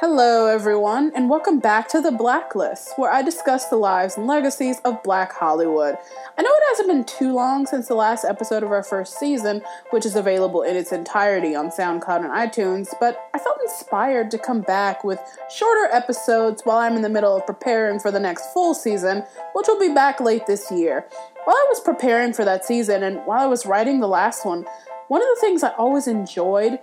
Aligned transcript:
Hello, 0.00 0.46
everyone, 0.46 1.10
and 1.16 1.28
welcome 1.28 1.58
back 1.58 1.88
to 1.88 2.00
The 2.00 2.12
Blacklist, 2.12 2.92
where 2.98 3.10
I 3.10 3.20
discuss 3.20 3.66
the 3.66 3.74
lives 3.74 4.16
and 4.16 4.28
legacies 4.28 4.78
of 4.84 5.02
Black 5.02 5.32
Hollywood. 5.32 5.98
I 6.38 6.42
know 6.42 6.50
it 6.52 6.62
hasn't 6.68 6.88
been 6.88 7.02
too 7.02 7.34
long 7.34 7.66
since 7.66 7.88
the 7.88 7.96
last 7.96 8.24
episode 8.24 8.62
of 8.62 8.70
our 8.70 8.84
first 8.84 9.18
season, 9.18 9.60
which 9.90 10.06
is 10.06 10.14
available 10.14 10.62
in 10.62 10.76
its 10.76 10.92
entirety 10.92 11.56
on 11.56 11.70
SoundCloud 11.70 12.24
and 12.24 12.30
iTunes, 12.30 12.94
but 13.00 13.28
I 13.34 13.40
felt 13.40 13.58
inspired 13.60 14.30
to 14.30 14.38
come 14.38 14.60
back 14.60 15.02
with 15.02 15.18
shorter 15.50 15.92
episodes 15.92 16.62
while 16.62 16.78
I'm 16.78 16.94
in 16.94 17.02
the 17.02 17.08
middle 17.08 17.36
of 17.36 17.44
preparing 17.44 17.98
for 17.98 18.12
the 18.12 18.20
next 18.20 18.52
full 18.52 18.74
season, 18.74 19.24
which 19.54 19.66
will 19.66 19.80
be 19.80 19.92
back 19.92 20.20
late 20.20 20.46
this 20.46 20.70
year. 20.70 21.08
While 21.42 21.56
I 21.56 21.66
was 21.70 21.80
preparing 21.80 22.32
for 22.32 22.44
that 22.44 22.64
season 22.64 23.02
and 23.02 23.26
while 23.26 23.40
I 23.40 23.46
was 23.46 23.66
writing 23.66 23.98
the 23.98 24.06
last 24.06 24.46
one, 24.46 24.64
one 25.08 25.22
of 25.22 25.28
the 25.34 25.40
things 25.40 25.64
I 25.64 25.70
always 25.70 26.06
enjoyed 26.06 26.78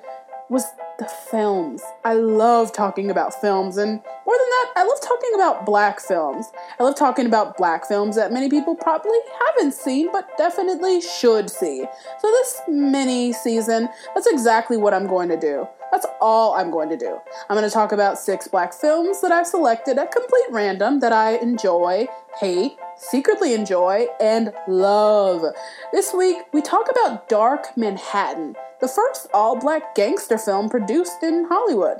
was 0.50 0.66
the 1.00 1.06
films. 1.30 1.82
I 2.04 2.14
love 2.14 2.72
talking 2.72 3.10
about 3.10 3.40
films, 3.42 3.78
and 3.78 3.92
more 4.26 4.38
than 4.38 4.50
that, 4.50 4.74
I 4.78 4.84
love 4.84 5.02
talking 5.02 5.32
about 5.36 5.66
black 5.66 6.00
films. 6.00 6.52
I 6.80 6.84
love 6.84 6.96
talking 6.96 7.26
about 7.26 7.58
black 7.58 7.88
films 7.88 8.16
that 8.16 8.32
many 8.32 8.50
people 8.50 8.76
probably 8.76 9.18
haven't 9.48 9.74
seen, 9.74 10.12
but 10.12 10.38
definitely 10.38 11.02
should 11.02 11.50
see. 11.50 11.86
So, 12.20 12.28
this 12.28 12.62
mini 12.68 13.34
season, 13.34 13.90
that's 14.14 14.28
exactly 14.28 14.78
what 14.78 14.94
I'm 14.94 15.08
going 15.08 15.30
to 15.30 15.38
do. 15.38 15.68
That's 15.92 16.06
all 16.20 16.56
I'm 16.56 16.72
going 16.72 16.90
to 16.90 16.98
do. 16.98 17.20
I'm 17.50 17.56
going 17.56 17.68
to 17.68 17.74
talk 17.74 17.92
about 17.92 18.20
six 18.20 18.48
black 18.48 18.74
films 18.74 19.22
that 19.22 19.32
I've 19.32 19.48
selected 19.48 19.98
at 19.98 20.12
complete 20.12 20.46
random 20.52 21.00
that 21.00 21.14
I 21.14 21.38
enjoy, 21.38 22.08
hate, 22.40 22.78
secretly 22.98 23.54
enjoy, 23.54 24.08
and 24.20 24.54
love. 24.68 25.44
This 25.92 26.14
week, 26.14 26.38
we 26.54 26.62
talk 26.62 26.88
about 26.90 27.30
Dark 27.30 27.78
Manhattan 27.78 28.56
the 28.86 28.88
first 28.88 29.28
all 29.34 29.60
black 29.60 29.96
gangster 29.96 30.38
film 30.38 30.70
produced 30.70 31.24
in 31.24 31.46
Hollywood. 31.50 31.98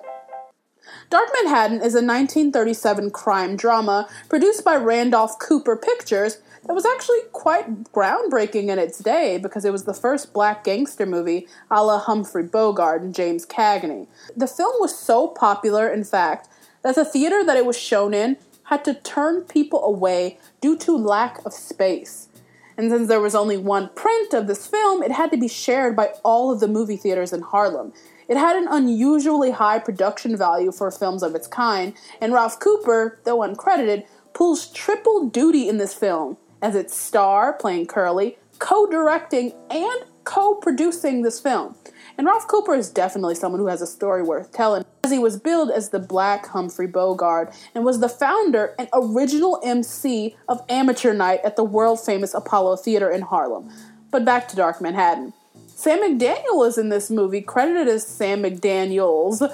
Dark 1.10 1.30
Manhattan 1.34 1.78
is 1.78 1.96
a 1.96 2.04
1937 2.04 3.10
crime 3.12 3.56
drama 3.56 4.08
produced 4.30 4.64
by 4.64 4.76
Randol 4.76 5.30
Cooper 5.40 5.76
Pictures 5.76 6.42
that 6.68 6.74
was 6.74 6.86
actually 6.86 7.20
quite 7.32 7.86
groundbreaking 7.86 8.68
in 8.68 8.80
its 8.80 9.00
day 9.00 9.38
because 9.38 9.66
it 9.66 9.72
was 9.72 9.86
the 9.86 9.94
first 9.94 10.34
black 10.34 10.64
gangster 10.64 11.06
movie 11.06 11.48
a 11.72 11.84
la 11.84 12.00
Humphrey 12.00 12.44
Bogart 12.44 13.02
and 13.02 13.16
James 13.16 13.46
Cagney. 13.46 14.08
The 14.36 14.48
film 14.48 14.76
was 14.80 14.98
so 14.98 15.28
popular, 15.28 15.88
in 15.88 16.04
fact, 16.04 16.50
that 16.84 16.96
the 16.96 17.06
theater 17.06 17.44
that 17.44 17.58
it 17.58 17.66
was 17.66 17.80
shown 17.80 18.14
in 18.14 18.38
had 18.66 18.84
to 18.86 18.94
turn 18.94 19.42
people 19.42 19.84
away 19.84 20.40
due 20.62 20.78
to 20.78 20.98
lack 20.98 21.44
of 21.46 21.54
space. 21.54 22.30
And 22.78 22.92
since 22.92 23.08
there 23.08 23.22
was 23.22 23.36
only 23.36 23.58
one 23.58 23.90
print 23.90 24.34
of 24.34 24.48
this 24.48 24.68
film, 24.68 25.02
it 25.02 25.12
had 25.12 25.32
to 25.32 25.38
be 25.38 25.48
shared 25.48 25.96
by 25.96 26.08
all 26.24 26.52
of 26.52 26.60
the 26.60 26.68
movie 26.68 26.98
theaters 26.98 27.32
in 27.32 27.42
Harlem. 27.42 27.94
It 28.28 28.38
had 28.38 28.56
an 28.56 28.68
unusually 28.70 29.52
high 29.52 29.80
production 29.80 30.36
value 30.36 30.72
for 30.72 30.90
films 30.92 31.24
of 31.24 31.36
its 31.36 31.48
kind, 31.48 31.94
and 32.20 32.34
Ralph 32.34 32.60
Cooper, 32.60 33.20
though 33.24 33.40
uncredited, 33.40 34.06
pulls 34.34 34.68
triple 34.72 35.30
duty 35.30 35.70
in 35.70 35.78
this 35.78 35.94
film 35.94 36.38
as 36.62 36.76
its 36.76 36.96
star, 36.96 37.54
playing 37.54 37.86
Curly, 37.86 38.38
co 38.60 38.88
directing, 38.88 39.54
and 39.70 40.06
co 40.24 40.56
producing 40.56 41.22
this 41.22 41.40
film. 41.40 41.76
And 42.18 42.26
Ralph 42.28 42.48
Cooper 42.48 42.74
is 42.74 42.90
definitely 42.90 43.36
someone 43.36 43.60
who 43.60 43.68
has 43.68 43.82
a 43.82 43.88
story 43.88 44.24
worth 44.24 44.54
telling, 44.54 44.86
as 45.04 45.12
he 45.12 45.20
was 45.20 45.38
billed 45.38 45.70
as 45.70 45.90
the 45.90 46.00
Black 46.00 46.48
Humphrey 46.48 46.88
Bogart 46.88 47.54
and 47.74 47.84
was 47.84 48.00
the 48.00 48.10
founder 48.10 48.74
and 48.80 48.88
original 48.94 49.60
MC 49.64 50.36
of 50.48 50.64
Amateur 50.70 51.14
Night 51.14 51.42
at 51.44 51.56
the 51.56 51.64
world 51.64 52.00
famous 52.04 52.34
Apollo 52.34 52.78
Theater 52.78 53.10
in 53.12 53.22
Harlem. 53.22 53.70
But 54.12 54.24
back 54.24 54.48
to 54.50 54.56
Dark 54.56 54.82
Manhattan. 54.82 55.34
Sam 55.68 56.00
McDaniel 56.00 56.66
is 56.66 56.78
in 56.78 56.88
this 56.88 57.12
movie, 57.12 57.42
credited 57.42 57.90
as 57.90 58.08
Sam 58.08 58.44
McDaniels. 58.44 59.54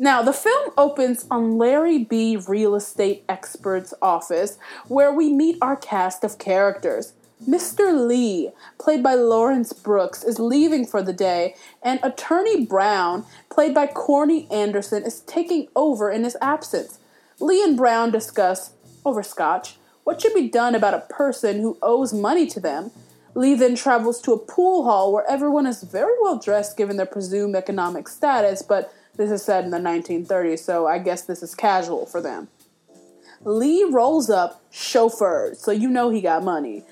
Now, 0.00 0.20
the 0.20 0.32
film 0.32 0.72
opens 0.76 1.24
on 1.30 1.58
Larry 1.58 1.98
B. 1.98 2.36
Real 2.36 2.74
Estate 2.74 3.24
Expert's 3.28 3.94
office, 4.02 4.58
where 4.88 5.12
we 5.12 5.32
meet 5.32 5.56
our 5.62 5.76
cast 5.76 6.24
of 6.24 6.38
characters. 6.38 7.12
Mr. 7.48 8.06
Lee, 8.06 8.50
played 8.78 9.02
by 9.02 9.14
Lawrence 9.14 9.72
Brooks, 9.72 10.24
is 10.24 10.38
leaving 10.38 10.86
for 10.86 11.02
the 11.02 11.12
day, 11.12 11.54
and 11.82 12.00
Attorney 12.02 12.64
Brown, 12.64 13.26
played 13.50 13.74
by 13.74 13.86
Corny 13.86 14.48
Anderson, 14.50 15.04
is 15.04 15.20
taking 15.20 15.68
over 15.76 16.10
in 16.10 16.24
his 16.24 16.36
absence. 16.40 16.98
Lee 17.40 17.62
and 17.62 17.76
Brown 17.76 18.10
discuss, 18.10 18.72
over 19.04 19.22
scotch, 19.22 19.76
what 20.04 20.20
should 20.20 20.34
be 20.34 20.48
done 20.48 20.74
about 20.74 20.94
a 20.94 21.12
person 21.12 21.60
who 21.60 21.76
owes 21.82 22.14
money 22.14 22.46
to 22.46 22.60
them. 22.60 22.90
Lee 23.34 23.54
then 23.54 23.74
travels 23.74 24.22
to 24.22 24.32
a 24.32 24.38
pool 24.38 24.84
hall 24.84 25.12
where 25.12 25.28
everyone 25.28 25.66
is 25.66 25.82
very 25.82 26.14
well 26.22 26.38
dressed 26.38 26.76
given 26.76 26.96
their 26.96 27.06
presumed 27.06 27.56
economic 27.56 28.08
status, 28.08 28.62
but 28.62 28.94
this 29.16 29.30
is 29.30 29.42
said 29.42 29.64
in 29.64 29.70
the 29.70 29.78
1930s, 29.78 30.60
so 30.60 30.86
I 30.86 30.98
guess 30.98 31.22
this 31.22 31.42
is 31.42 31.54
casual 31.54 32.06
for 32.06 32.20
them. 32.20 32.48
Lee 33.44 33.84
rolls 33.84 34.30
up 34.30 34.62
chauffeured, 34.72 35.56
so 35.56 35.70
you 35.70 35.90
know 35.90 36.08
he 36.08 36.22
got 36.22 36.42
money 36.42 36.82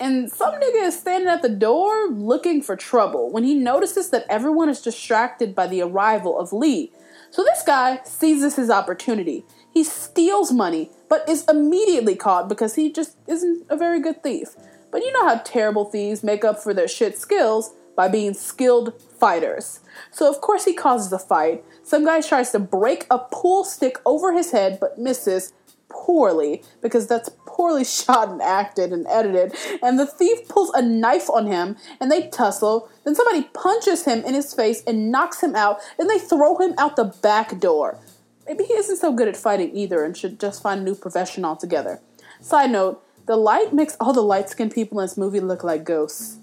and 0.00 0.30
some 0.30 0.54
nigga 0.54 0.86
is 0.86 0.98
standing 0.98 1.28
at 1.28 1.42
the 1.42 1.48
door 1.48 2.08
looking 2.08 2.62
for 2.62 2.76
trouble 2.76 3.30
when 3.30 3.44
he 3.44 3.54
notices 3.54 4.10
that 4.10 4.26
everyone 4.28 4.68
is 4.68 4.80
distracted 4.80 5.54
by 5.54 5.66
the 5.66 5.82
arrival 5.82 6.38
of 6.38 6.52
Lee. 6.52 6.92
So 7.30 7.44
this 7.44 7.62
guy 7.64 8.00
seizes 8.04 8.56
his 8.56 8.70
opportunity. 8.70 9.44
He 9.72 9.84
steals 9.84 10.52
money, 10.52 10.90
but 11.08 11.28
is 11.28 11.44
immediately 11.48 12.16
caught 12.16 12.48
because 12.48 12.74
he 12.74 12.92
just 12.92 13.16
isn't 13.26 13.66
a 13.68 13.76
very 13.76 14.00
good 14.00 14.22
thief. 14.22 14.54
But 14.90 15.02
you 15.02 15.12
know 15.12 15.28
how 15.28 15.38
terrible 15.38 15.84
thieves 15.84 16.22
make 16.22 16.44
up 16.44 16.62
for 16.62 16.72
their 16.72 16.88
shit 16.88 17.18
skills 17.18 17.74
by 17.96 18.08
being 18.08 18.34
skilled 18.34 19.00
fighters. 19.18 19.80
So 20.10 20.28
of 20.28 20.40
course 20.40 20.64
he 20.64 20.74
causes 20.74 21.12
a 21.12 21.18
fight. 21.18 21.64
Some 21.82 22.04
guy 22.04 22.20
tries 22.20 22.50
to 22.52 22.58
break 22.58 23.06
a 23.10 23.18
pool 23.18 23.64
stick 23.64 23.98
over 24.04 24.32
his 24.32 24.50
head 24.50 24.78
but 24.80 24.98
misses 24.98 25.52
poorly 25.88 26.62
because 26.82 27.06
that's 27.06 27.30
poorly 27.46 27.84
shot 27.84 28.28
and 28.28 28.42
acted 28.42 28.92
and 28.92 29.06
edited. 29.06 29.54
And 29.82 29.98
the 29.98 30.06
thief 30.06 30.48
pulls 30.48 30.70
a 30.70 30.82
knife 30.82 31.30
on 31.30 31.46
him 31.46 31.76
and 32.00 32.10
they 32.10 32.28
tussle. 32.28 32.88
Then 33.04 33.14
somebody 33.14 33.48
punches 33.54 34.04
him 34.04 34.24
in 34.24 34.34
his 34.34 34.52
face 34.54 34.82
and 34.86 35.10
knocks 35.10 35.42
him 35.42 35.54
out. 35.54 35.78
And 35.98 36.08
they 36.08 36.18
throw 36.18 36.56
him 36.58 36.74
out 36.78 36.96
the 36.96 37.04
back 37.04 37.58
door. 37.58 37.98
Maybe 38.46 38.64
he 38.64 38.74
isn't 38.74 38.96
so 38.96 39.12
good 39.12 39.28
at 39.28 39.36
fighting 39.36 39.74
either 39.74 40.04
and 40.04 40.16
should 40.16 40.38
just 40.38 40.62
find 40.62 40.80
a 40.80 40.84
new 40.84 40.94
profession 40.94 41.44
altogether. 41.44 42.00
Side 42.40 42.70
note 42.70 43.02
the 43.26 43.36
light 43.36 43.72
makes 43.72 43.96
all 43.98 44.12
the 44.12 44.20
light 44.20 44.50
skinned 44.50 44.72
people 44.72 45.00
in 45.00 45.04
this 45.04 45.16
movie 45.16 45.40
look 45.40 45.64
like 45.64 45.84
ghosts. 45.84 46.36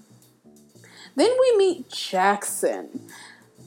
Then 1.14 1.30
we 1.40 1.56
meet 1.56 1.90
Jackson, 1.90 3.08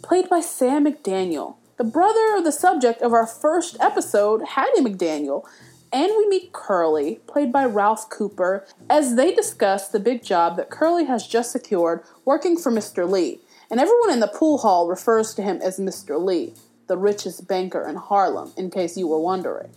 played 0.01 0.27
by 0.27 0.41
Sam 0.41 0.85
McDaniel, 0.85 1.55
the 1.77 1.83
brother 1.83 2.35
of 2.37 2.43
the 2.43 2.51
subject 2.51 3.01
of 3.01 3.13
our 3.13 3.27
first 3.27 3.77
episode, 3.79 4.41
Hattie 4.49 4.81
McDaniel, 4.81 5.43
and 5.91 6.11
we 6.17 6.27
meet 6.27 6.53
Curly, 6.53 7.19
played 7.27 7.51
by 7.51 7.65
Ralph 7.65 8.09
Cooper, 8.09 8.65
as 8.89 9.15
they 9.15 9.33
discuss 9.33 9.87
the 9.87 9.99
big 9.99 10.23
job 10.23 10.57
that 10.57 10.69
Curly 10.69 11.05
has 11.05 11.27
just 11.27 11.51
secured 11.51 12.01
working 12.23 12.57
for 12.57 12.71
Mr. 12.71 13.09
Lee. 13.09 13.39
And 13.69 13.79
everyone 13.79 14.11
in 14.11 14.19
the 14.19 14.27
pool 14.27 14.59
hall 14.59 14.87
refers 14.87 15.33
to 15.35 15.41
him 15.41 15.59
as 15.61 15.79
Mr. 15.79 16.21
Lee, 16.21 16.53
the 16.87 16.97
richest 16.97 17.47
banker 17.47 17.87
in 17.87 17.95
Harlem, 17.95 18.51
in 18.57 18.69
case 18.69 18.97
you 18.97 19.07
were 19.07 19.19
wondering. 19.19 19.69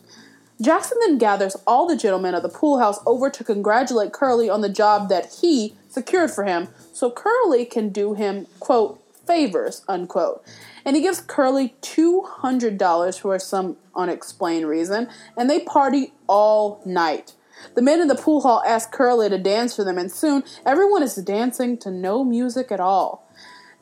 Jackson 0.60 0.98
then 1.00 1.18
gathers 1.18 1.56
all 1.66 1.86
the 1.86 1.96
gentlemen 1.96 2.34
of 2.34 2.42
the 2.42 2.48
pool 2.48 2.78
house 2.78 2.98
over 3.06 3.30
to 3.30 3.44
congratulate 3.44 4.12
Curly 4.12 4.50
on 4.50 4.60
the 4.60 4.68
job 4.68 5.08
that 5.08 5.38
he 5.40 5.74
secured 5.88 6.30
for 6.30 6.44
him 6.44 6.68
so 6.92 7.10
Curly 7.10 7.64
can 7.64 7.90
do 7.90 8.14
him, 8.14 8.46
quote, 8.58 9.00
favors, 9.28 9.84
unquote 9.86 10.42
and 10.88 10.96
he 10.96 11.02
gives 11.02 11.20
Curly 11.20 11.74
$200 11.82 13.20
for 13.20 13.38
some 13.38 13.76
unexplained 13.94 14.66
reason, 14.66 15.06
and 15.36 15.50
they 15.50 15.60
party 15.60 16.14
all 16.26 16.80
night. 16.86 17.34
The 17.74 17.82
men 17.82 18.00
in 18.00 18.08
the 18.08 18.14
pool 18.14 18.40
hall 18.40 18.62
ask 18.66 18.90
Curly 18.90 19.28
to 19.28 19.36
dance 19.36 19.76
for 19.76 19.84
them, 19.84 19.98
and 19.98 20.10
soon 20.10 20.44
everyone 20.64 21.02
is 21.02 21.14
dancing 21.16 21.76
to 21.80 21.90
no 21.90 22.24
music 22.24 22.72
at 22.72 22.80
all. 22.80 23.30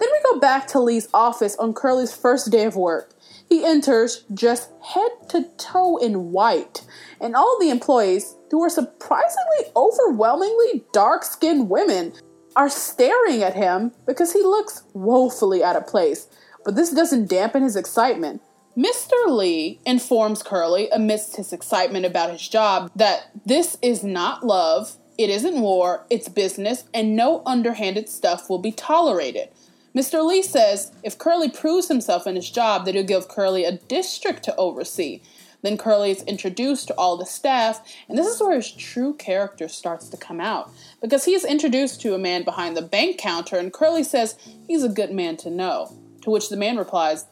Then 0.00 0.08
we 0.10 0.32
go 0.32 0.40
back 0.40 0.66
to 0.68 0.80
Lee's 0.80 1.08
office 1.14 1.54
on 1.58 1.74
Curly's 1.74 2.12
first 2.12 2.50
day 2.50 2.64
of 2.64 2.74
work. 2.74 3.14
He 3.48 3.64
enters 3.64 4.24
just 4.34 4.72
head 4.82 5.12
to 5.28 5.44
toe 5.58 5.98
in 5.98 6.32
white, 6.32 6.84
and 7.20 7.36
all 7.36 7.56
the 7.60 7.70
employees, 7.70 8.34
who 8.50 8.60
are 8.64 8.68
surprisingly 8.68 9.72
overwhelmingly 9.76 10.84
dark 10.92 11.22
skinned 11.22 11.70
women, 11.70 12.14
are 12.56 12.68
staring 12.68 13.42
at 13.42 13.54
him 13.54 13.92
because 14.06 14.32
he 14.32 14.42
looks 14.42 14.82
woefully 14.94 15.62
out 15.62 15.76
of 15.76 15.86
place 15.86 16.26
but 16.66 16.74
this 16.74 16.90
doesn't 16.90 17.30
dampen 17.30 17.62
his 17.62 17.76
excitement. 17.76 18.42
Mr. 18.76 19.28
Lee 19.28 19.78
informs 19.86 20.42
Curly, 20.42 20.90
amidst 20.90 21.36
his 21.36 21.52
excitement 21.52 22.04
about 22.04 22.32
his 22.32 22.46
job, 22.46 22.90
that 22.96 23.30
this 23.46 23.78
is 23.80 24.02
not 24.02 24.44
love, 24.44 24.96
it 25.16 25.30
isn't 25.30 25.60
war, 25.60 26.04
it's 26.10 26.28
business, 26.28 26.84
and 26.92 27.14
no 27.14 27.40
underhanded 27.46 28.08
stuff 28.08 28.50
will 28.50 28.58
be 28.58 28.72
tolerated. 28.72 29.48
Mr. 29.94 30.26
Lee 30.26 30.42
says 30.42 30.90
if 31.04 31.16
Curly 31.16 31.48
proves 31.48 31.86
himself 31.86 32.26
in 32.26 32.34
his 32.34 32.50
job, 32.50 32.84
that 32.84 32.96
he'll 32.96 33.04
give 33.04 33.28
Curly 33.28 33.64
a 33.64 33.78
district 33.78 34.42
to 34.42 34.56
oversee. 34.56 35.22
Then 35.62 35.78
Curly 35.78 36.10
is 36.10 36.22
introduced 36.22 36.88
to 36.88 36.94
all 36.94 37.16
the 37.16 37.26
staff, 37.26 37.80
and 38.08 38.16
this 38.16 38.26
is 38.26 38.40
where 38.40 38.56
his 38.56 38.70
true 38.70 39.14
character 39.14 39.68
starts 39.68 40.08
to 40.08 40.16
come 40.16 40.40
out. 40.40 40.70
Because 41.00 41.24
he 41.24 41.34
is 41.34 41.44
introduced 41.44 42.00
to 42.02 42.14
a 42.14 42.18
man 42.18 42.42
behind 42.42 42.76
the 42.76 42.82
bank 42.82 43.18
counter, 43.18 43.56
and 43.56 43.72
Curly 43.72 44.04
says 44.04 44.36
he's 44.66 44.84
a 44.84 44.88
good 44.88 45.10
man 45.10 45.36
to 45.38 45.50
know. 45.50 45.92
To 46.22 46.30
which 46.30 46.48
the 46.48 46.56
man 46.56 46.76
replies, 46.76 47.26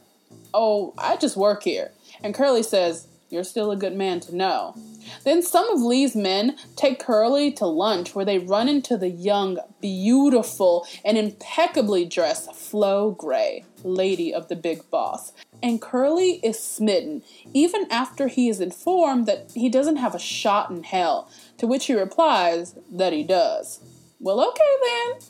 Oh, 0.53 0.94
I 0.97 1.17
just 1.17 1.37
work 1.37 1.65
here. 1.65 1.91
And 2.23 2.35
Curly 2.35 2.62
says, 2.62 3.09
You're 3.29 3.44
still 3.44 3.73
a 3.73 3.76
good 3.76 3.97
man 3.97 4.21
to 4.21 4.37
know. 4.37 4.77
Then 5.25 5.43
some 5.43 5.69
of 5.70 5.81
Lee's 5.81 6.15
men 6.15 6.56
take 6.77 7.00
Curly 7.00 7.50
to 7.53 7.67
lunch 7.67 8.15
where 8.15 8.25
they 8.25 8.38
run 8.38 8.69
into 8.69 8.97
the 8.97 9.11
young, 9.11 9.59
beautiful, 9.81 10.87
and 11.05 11.19
impeccably 11.19 12.05
dressed 12.05 12.55
Flo 12.55 13.11
Gray, 13.11 13.65
lady 13.82 14.32
of 14.32 14.49
the 14.49 14.56
big 14.56 14.88
boss. 14.91 15.32
And 15.64 15.81
Curly 15.81 16.40
is 16.43 16.58
smitten, 16.58 17.22
even 17.55 17.90
after 17.90 18.28
he 18.28 18.50
is 18.50 18.61
informed 18.61 19.25
that 19.25 19.50
he 19.55 19.70
doesn't 19.70 19.96
have 19.96 20.14
a 20.14 20.19
shot 20.19 20.69
in 20.69 20.82
hell, 20.82 21.31
to 21.56 21.66
which 21.66 21.87
he 21.87 21.94
replies 21.94 22.75
that 22.93 23.14
he 23.14 23.22
does. 23.22 23.81
Well, 24.20 24.46
okay 24.46 24.75
then. 24.82 25.20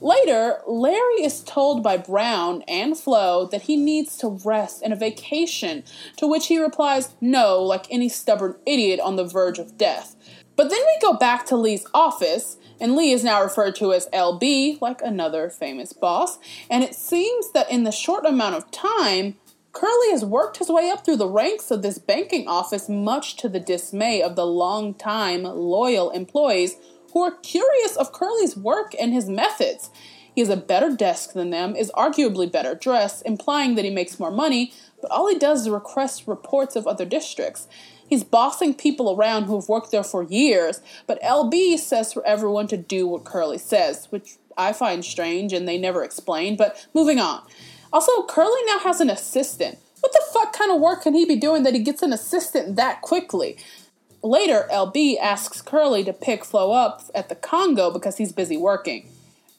Later, 0.00 0.60
Larry 0.66 1.22
is 1.22 1.44
told 1.44 1.82
by 1.82 1.98
Brown 1.98 2.62
and 2.66 2.96
Flo 2.96 3.46
that 3.48 3.62
he 3.62 3.76
needs 3.76 4.16
to 4.18 4.40
rest 4.42 4.80
and 4.82 4.94
a 4.94 4.96
vacation, 4.96 5.84
to 6.16 6.26
which 6.26 6.46
he 6.46 6.58
replies 6.58 7.14
no, 7.20 7.60
like 7.60 7.84
any 7.90 8.08
stubborn 8.08 8.56
idiot 8.64 8.98
on 8.98 9.16
the 9.16 9.26
verge 9.26 9.58
of 9.58 9.76
death. 9.76 10.16
But 10.56 10.70
then 10.70 10.80
we 10.80 10.98
go 11.02 11.12
back 11.18 11.44
to 11.46 11.56
Lee's 11.56 11.86
office, 11.92 12.56
and 12.80 12.96
Lee 12.96 13.12
is 13.12 13.24
now 13.24 13.42
referred 13.42 13.74
to 13.76 13.92
as 13.92 14.08
LB, 14.12 14.80
like 14.80 15.02
another 15.02 15.50
famous 15.50 15.92
boss, 15.92 16.38
and 16.70 16.82
it 16.82 16.94
seems 16.94 17.52
that 17.52 17.70
in 17.70 17.84
the 17.84 17.92
short 17.92 18.24
amount 18.24 18.54
of 18.54 18.70
time, 18.70 19.36
Curly 19.72 20.10
has 20.10 20.24
worked 20.24 20.58
his 20.58 20.68
way 20.68 20.90
up 20.90 21.04
through 21.04 21.16
the 21.16 21.28
ranks 21.28 21.70
of 21.70 21.82
this 21.82 21.98
banking 21.98 22.46
office, 22.46 22.88
much 22.88 23.36
to 23.36 23.48
the 23.48 23.60
dismay 23.60 24.22
of 24.22 24.36
the 24.36 24.46
long-time 24.46 25.44
loyal 25.44 26.10
employees 26.10 26.76
who 27.12 27.22
are 27.22 27.38
curious 27.42 27.96
of 27.96 28.12
Curly's 28.12 28.56
work 28.56 28.94
and 29.00 29.12
his 29.12 29.28
methods. 29.28 29.90
He 30.34 30.40
has 30.40 30.50
a 30.50 30.56
better 30.56 30.94
desk 30.94 31.32
than 31.32 31.50
them, 31.50 31.74
is 31.76 31.90
arguably 31.92 32.50
better 32.50 32.74
dressed, 32.74 33.22
implying 33.26 33.74
that 33.74 33.84
he 33.84 33.90
makes 33.90 34.20
more 34.20 34.30
money, 34.30 34.72
but 35.00 35.10
all 35.10 35.28
he 35.28 35.38
does 35.38 35.62
is 35.62 35.70
request 35.70 36.26
reports 36.26 36.76
of 36.76 36.86
other 36.86 37.04
districts. 37.04 37.66
He's 38.08 38.24
bossing 38.24 38.74
people 38.74 39.14
around 39.14 39.44
who 39.44 39.58
have 39.58 39.68
worked 39.68 39.90
there 39.90 40.04
for 40.04 40.22
years, 40.22 40.80
but 41.06 41.20
LB 41.22 41.78
says 41.78 42.12
for 42.12 42.24
everyone 42.26 42.66
to 42.68 42.76
do 42.76 43.06
what 43.06 43.24
Curly 43.24 43.58
says, 43.58 44.06
which 44.10 44.36
I 44.56 44.72
find 44.72 45.04
strange 45.04 45.52
and 45.52 45.66
they 45.66 45.78
never 45.78 46.04
explain, 46.04 46.56
but 46.56 46.86
moving 46.94 47.18
on. 47.18 47.42
Also, 47.92 48.22
Curly 48.24 48.60
now 48.66 48.78
has 48.80 49.00
an 49.00 49.10
assistant. 49.10 49.78
What 50.00 50.12
the 50.12 50.22
fuck 50.32 50.52
kind 50.52 50.72
of 50.72 50.80
work 50.80 51.02
can 51.02 51.14
he 51.14 51.24
be 51.24 51.36
doing 51.36 51.62
that 51.62 51.74
he 51.74 51.80
gets 51.80 52.02
an 52.02 52.12
assistant 52.12 52.76
that 52.76 53.02
quickly? 53.02 53.56
Later, 54.22 54.66
LB 54.72 55.18
asks 55.18 55.60
Curly 55.60 56.04
to 56.04 56.12
pick 56.12 56.44
Flo 56.44 56.72
up 56.72 57.02
at 57.14 57.28
the 57.28 57.34
Congo 57.34 57.90
because 57.90 58.16
he's 58.16 58.32
busy 58.32 58.56
working. 58.56 59.08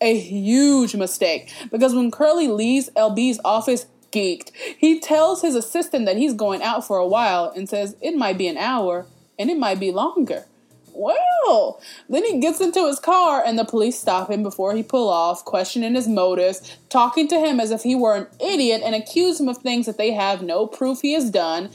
A 0.01 0.17
huge 0.17 0.95
mistake 0.95 1.53
because 1.71 1.93
when 1.93 2.11
Curly 2.11 2.47
leaves 2.47 2.89
LB's 2.95 3.39
office 3.45 3.85
geeked, 4.11 4.51
he 4.77 4.99
tells 4.99 5.41
his 5.41 5.55
assistant 5.55 6.05
that 6.05 6.17
he's 6.17 6.33
going 6.33 6.61
out 6.61 6.85
for 6.85 6.97
a 6.97 7.07
while 7.07 7.51
and 7.55 7.69
says 7.69 7.95
it 8.01 8.15
might 8.15 8.37
be 8.37 8.47
an 8.47 8.57
hour 8.57 9.05
and 9.37 9.49
it 9.49 9.57
might 9.57 9.79
be 9.79 9.91
longer. 9.91 10.45
Well, 10.95 11.81
then 12.07 12.23
he 12.25 12.39
gets 12.39 12.61
into 12.61 12.87
his 12.87 12.99
car 12.99 13.43
and 13.45 13.57
the 13.57 13.65
police 13.65 13.99
stop 13.99 14.29
him 14.29 14.43
before 14.43 14.75
he 14.75 14.83
pull 14.83 15.09
off, 15.09 15.43
questioning 15.43 15.95
his 15.95 16.07
motives, 16.07 16.77
talking 16.89 17.27
to 17.29 17.39
him 17.39 17.59
as 17.59 17.71
if 17.71 17.83
he 17.83 17.95
were 17.95 18.15
an 18.15 18.27
idiot 18.39 18.81
and 18.83 18.93
accuse 18.93 19.39
him 19.39 19.49
of 19.49 19.57
things 19.57 19.85
that 19.85 19.97
they 19.97 20.11
have 20.11 20.41
no 20.41 20.67
proof 20.67 21.01
he 21.01 21.13
has 21.13 21.29
done 21.29 21.69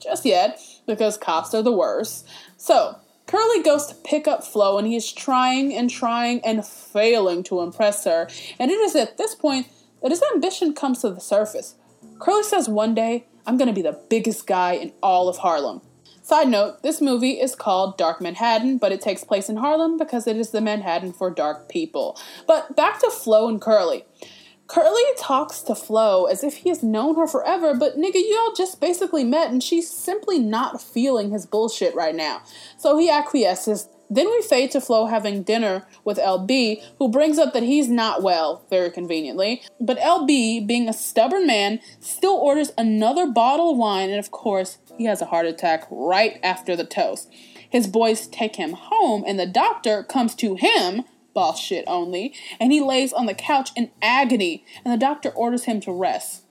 just 0.00 0.24
yet 0.24 0.60
because 0.86 1.16
cops 1.16 1.54
are 1.54 1.62
the 1.62 1.72
worst. 1.72 2.26
So, 2.56 2.98
Curly 3.26 3.62
goes 3.62 3.86
to 3.86 3.94
pick 3.94 4.28
up 4.28 4.44
Flo 4.44 4.76
and 4.76 4.86
he 4.86 4.96
is 4.96 5.10
trying 5.10 5.74
and 5.74 5.88
trying 5.88 6.44
and 6.44 6.66
failing 6.66 7.42
to 7.44 7.60
impress 7.60 8.04
her. 8.04 8.28
And 8.58 8.70
it 8.70 8.74
is 8.74 8.94
at 8.94 9.16
this 9.16 9.34
point 9.34 9.68
that 10.02 10.10
his 10.10 10.22
ambition 10.34 10.74
comes 10.74 11.00
to 11.00 11.10
the 11.10 11.20
surface. 11.20 11.76
Curly 12.18 12.42
says 12.42 12.68
one 12.68 12.94
day, 12.94 13.26
I'm 13.46 13.56
going 13.56 13.68
to 13.68 13.74
be 13.74 13.82
the 13.82 14.00
biggest 14.10 14.46
guy 14.46 14.72
in 14.72 14.92
all 15.02 15.28
of 15.28 15.38
Harlem. 15.38 15.80
Side 16.24 16.48
note, 16.48 16.82
this 16.82 17.02
movie 17.02 17.32
is 17.32 17.54
called 17.54 17.98
Dark 17.98 18.18
Manhattan, 18.18 18.78
but 18.78 18.92
it 18.92 19.02
takes 19.02 19.22
place 19.22 19.50
in 19.50 19.56
Harlem 19.56 19.98
because 19.98 20.26
it 20.26 20.38
is 20.38 20.52
the 20.52 20.62
Manhattan 20.62 21.12
for 21.12 21.28
dark 21.28 21.68
people. 21.68 22.18
But 22.46 22.74
back 22.74 22.98
to 23.00 23.10
Flo 23.10 23.46
and 23.46 23.60
Curly. 23.60 24.06
Curly 24.66 25.02
talks 25.18 25.60
to 25.60 25.74
Flo 25.74 26.24
as 26.24 26.42
if 26.42 26.56
he 26.56 26.70
has 26.70 26.82
known 26.82 27.16
her 27.16 27.26
forever, 27.26 27.74
but 27.74 27.98
nigga, 27.98 28.22
y'all 28.26 28.54
just 28.56 28.80
basically 28.80 29.22
met 29.22 29.50
and 29.50 29.62
she's 29.62 29.90
simply 29.90 30.38
not 30.38 30.80
feeling 30.80 31.30
his 31.30 31.44
bullshit 31.44 31.94
right 31.94 32.14
now. 32.14 32.40
So 32.78 32.96
he 32.96 33.10
acquiesces. 33.10 33.90
Then 34.08 34.30
we 34.30 34.42
fade 34.42 34.70
to 34.72 34.80
Flo 34.80 35.06
having 35.06 35.42
dinner 35.42 35.86
with 36.04 36.18
LB, 36.18 36.82
who 36.98 37.08
brings 37.08 37.38
up 37.38 37.52
that 37.52 37.62
he's 37.62 37.88
not 37.88 38.22
well, 38.22 38.64
very 38.70 38.90
conveniently. 38.90 39.62
But 39.80 39.98
LB, 39.98 40.66
being 40.66 40.88
a 40.88 40.92
stubborn 40.92 41.46
man, 41.46 41.80
still 42.00 42.34
orders 42.34 42.72
another 42.78 43.26
bottle 43.26 43.72
of 43.72 43.76
wine, 43.76 44.10
and 44.10 44.18
of 44.18 44.30
course, 44.30 44.78
he 44.96 45.04
has 45.04 45.20
a 45.20 45.26
heart 45.26 45.46
attack 45.46 45.86
right 45.90 46.38
after 46.42 46.76
the 46.76 46.84
toast. 46.84 47.30
His 47.68 47.86
boys 47.86 48.26
take 48.26 48.56
him 48.56 48.72
home, 48.72 49.24
and 49.26 49.38
the 49.38 49.46
doctor 49.46 50.02
comes 50.02 50.34
to 50.36 50.54
him 50.54 51.04
boss 51.34 51.60
shit 51.60 51.84
only, 51.86 52.32
and 52.58 52.72
he 52.72 52.80
lays 52.80 53.12
on 53.12 53.26
the 53.26 53.34
couch 53.34 53.70
in 53.76 53.90
agony, 54.00 54.64
and 54.84 54.94
the 54.94 55.04
doctor 55.04 55.30
orders 55.30 55.64
him 55.64 55.80
to 55.80 55.92
rest. 55.92 56.44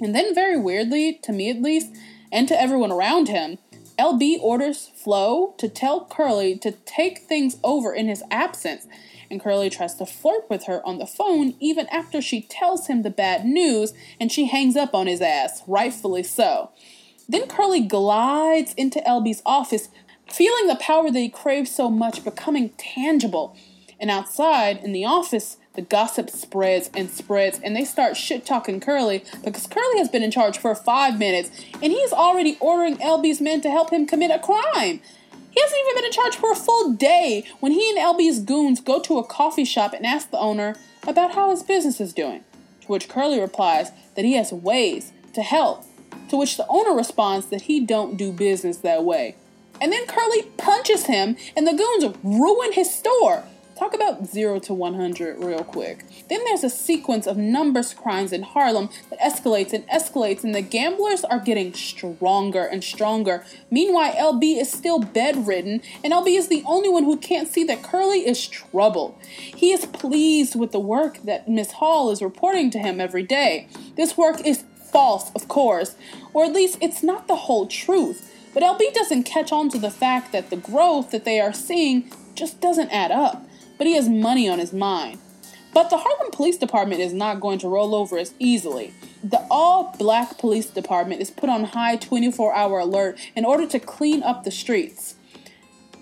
And 0.00 0.14
then, 0.14 0.34
very 0.34 0.58
weirdly, 0.58 1.18
to 1.22 1.32
me 1.32 1.50
at 1.50 1.60
least, 1.60 1.90
and 2.30 2.46
to 2.48 2.60
everyone 2.60 2.92
around 2.92 3.28
him, 3.28 3.58
LB 3.98 4.38
orders 4.40 4.90
Flo 4.94 5.54
to 5.58 5.68
tell 5.68 6.06
Curly 6.06 6.56
to 6.58 6.72
take 6.72 7.20
things 7.20 7.58
over 7.64 7.92
in 7.92 8.08
his 8.08 8.22
absence, 8.30 8.86
and 9.30 9.40
Curly 9.40 9.70
tries 9.70 9.94
to 9.94 10.06
flirt 10.06 10.48
with 10.48 10.64
her 10.64 10.86
on 10.86 10.98
the 10.98 11.06
phone 11.06 11.54
even 11.58 11.86
after 11.88 12.20
she 12.20 12.42
tells 12.42 12.86
him 12.86 13.02
the 13.02 13.10
bad 13.10 13.46
news 13.46 13.94
and 14.20 14.30
she 14.30 14.46
hangs 14.46 14.76
up 14.76 14.94
on 14.94 15.06
his 15.06 15.22
ass, 15.22 15.62
rightfully 15.66 16.22
so. 16.22 16.70
Then 17.28 17.46
Curly 17.46 17.80
glides 17.80 18.74
into 18.74 19.00
LB's 19.00 19.42
office, 19.46 19.88
feeling 20.26 20.66
the 20.66 20.76
power 20.76 21.10
that 21.10 21.18
he 21.18 21.28
craves 21.28 21.70
so 21.70 21.90
much 21.90 22.24
becoming 22.24 22.70
tangible 22.70 23.56
and 24.02 24.10
outside 24.10 24.82
in 24.82 24.92
the 24.92 25.04
office, 25.04 25.58
the 25.74 25.80
gossip 25.80 26.28
spreads 26.28 26.90
and 26.92 27.08
spreads, 27.08 27.60
and 27.62 27.76
they 27.76 27.84
start 27.84 28.16
shit 28.16 28.44
talking 28.44 28.80
Curly 28.80 29.24
because 29.44 29.68
Curly 29.68 29.98
has 29.98 30.08
been 30.08 30.24
in 30.24 30.32
charge 30.32 30.58
for 30.58 30.74
five 30.74 31.20
minutes 31.20 31.50
and 31.74 31.92
he's 31.92 32.12
already 32.12 32.58
ordering 32.58 32.96
LB's 32.96 33.40
men 33.40 33.60
to 33.60 33.70
help 33.70 33.90
him 33.90 34.04
commit 34.04 34.32
a 34.32 34.40
crime. 34.40 35.00
He 35.50 35.60
hasn't 35.60 35.80
even 35.80 35.94
been 35.94 36.04
in 36.06 36.12
charge 36.12 36.34
for 36.34 36.50
a 36.50 36.56
full 36.56 36.94
day 36.94 37.44
when 37.60 37.72
he 37.72 37.90
and 37.90 37.98
LB's 37.98 38.40
goons 38.40 38.80
go 38.80 39.00
to 39.00 39.18
a 39.18 39.24
coffee 39.24 39.64
shop 39.64 39.92
and 39.92 40.04
ask 40.04 40.30
the 40.32 40.38
owner 40.38 40.74
about 41.06 41.36
how 41.36 41.50
his 41.50 41.62
business 41.62 42.00
is 42.00 42.12
doing. 42.12 42.42
To 42.80 42.86
which 42.88 43.08
Curly 43.08 43.40
replies 43.40 43.92
that 44.16 44.24
he 44.24 44.34
has 44.34 44.52
ways 44.52 45.12
to 45.34 45.42
help. 45.42 45.84
To 46.28 46.36
which 46.36 46.56
the 46.56 46.66
owner 46.68 46.94
responds 46.94 47.46
that 47.46 47.62
he 47.62 47.80
don't 47.80 48.16
do 48.16 48.32
business 48.32 48.78
that 48.78 49.04
way. 49.04 49.36
And 49.80 49.92
then 49.92 50.06
Curly 50.06 50.42
punches 50.56 51.06
him 51.06 51.36
and 51.56 51.66
the 51.66 51.72
goons 51.72 52.16
ruin 52.22 52.72
his 52.72 52.94
store. 52.94 53.44
Talk 53.74 53.94
about 53.94 54.26
0 54.26 54.60
to 54.60 54.74
100 54.74 55.42
real 55.42 55.64
quick. 55.64 56.04
Then 56.28 56.44
there's 56.44 56.62
a 56.62 56.70
sequence 56.70 57.26
of 57.26 57.36
numbers 57.36 57.92
crimes 57.94 58.32
in 58.32 58.42
Harlem 58.42 58.90
that 59.10 59.18
escalates 59.18 59.72
and 59.72 59.84
escalates, 59.88 60.44
and 60.44 60.54
the 60.54 60.62
gamblers 60.62 61.24
are 61.24 61.40
getting 61.40 61.74
stronger 61.74 62.64
and 62.64 62.84
stronger. 62.84 63.44
Meanwhile, 63.70 64.12
LB 64.12 64.60
is 64.60 64.70
still 64.70 65.00
bedridden, 65.00 65.82
and 66.04 66.12
LB 66.12 66.38
is 66.38 66.46
the 66.46 66.62
only 66.64 66.90
one 66.90 67.02
who 67.02 67.16
can't 67.16 67.48
see 67.48 67.64
that 67.64 67.82
Curly 67.82 68.26
is 68.26 68.46
trouble. 68.46 69.18
He 69.26 69.72
is 69.72 69.86
pleased 69.86 70.54
with 70.54 70.70
the 70.70 70.78
work 70.78 71.18
that 71.24 71.48
Miss 71.48 71.72
Hall 71.72 72.10
is 72.12 72.22
reporting 72.22 72.70
to 72.70 72.78
him 72.78 73.00
every 73.00 73.24
day. 73.24 73.68
This 73.96 74.16
work 74.16 74.46
is 74.46 74.64
false, 74.92 75.32
of 75.34 75.48
course, 75.48 75.96
or 76.32 76.44
at 76.44 76.52
least 76.52 76.78
it's 76.80 77.02
not 77.02 77.26
the 77.26 77.36
whole 77.36 77.66
truth. 77.66 78.28
But 78.54 78.62
LB 78.62 78.92
doesn't 78.92 79.22
catch 79.24 79.50
on 79.50 79.70
to 79.70 79.78
the 79.78 79.90
fact 79.90 80.32
that 80.32 80.50
the 80.50 80.56
growth 80.56 81.10
that 81.10 81.24
they 81.24 81.40
are 81.40 81.54
seeing 81.54 82.12
just 82.34 82.60
doesn't 82.60 82.90
add 82.90 83.10
up 83.10 83.46
but 83.82 83.88
he 83.88 83.96
has 83.96 84.08
money 84.08 84.48
on 84.48 84.60
his 84.60 84.72
mind. 84.72 85.18
But 85.74 85.90
the 85.90 85.96
Harlem 85.96 86.30
Police 86.30 86.56
Department 86.56 87.00
is 87.00 87.12
not 87.12 87.40
going 87.40 87.58
to 87.58 87.68
roll 87.68 87.96
over 87.96 88.16
as 88.16 88.32
easily. 88.38 88.94
The 89.24 89.44
all 89.50 89.96
black 89.98 90.38
police 90.38 90.66
department 90.66 91.20
is 91.20 91.32
put 91.32 91.48
on 91.48 91.64
high 91.64 91.96
24 91.96 92.54
hour 92.54 92.78
alert 92.78 93.18
in 93.34 93.44
order 93.44 93.66
to 93.66 93.80
clean 93.80 94.22
up 94.22 94.44
the 94.44 94.52
streets. 94.52 95.16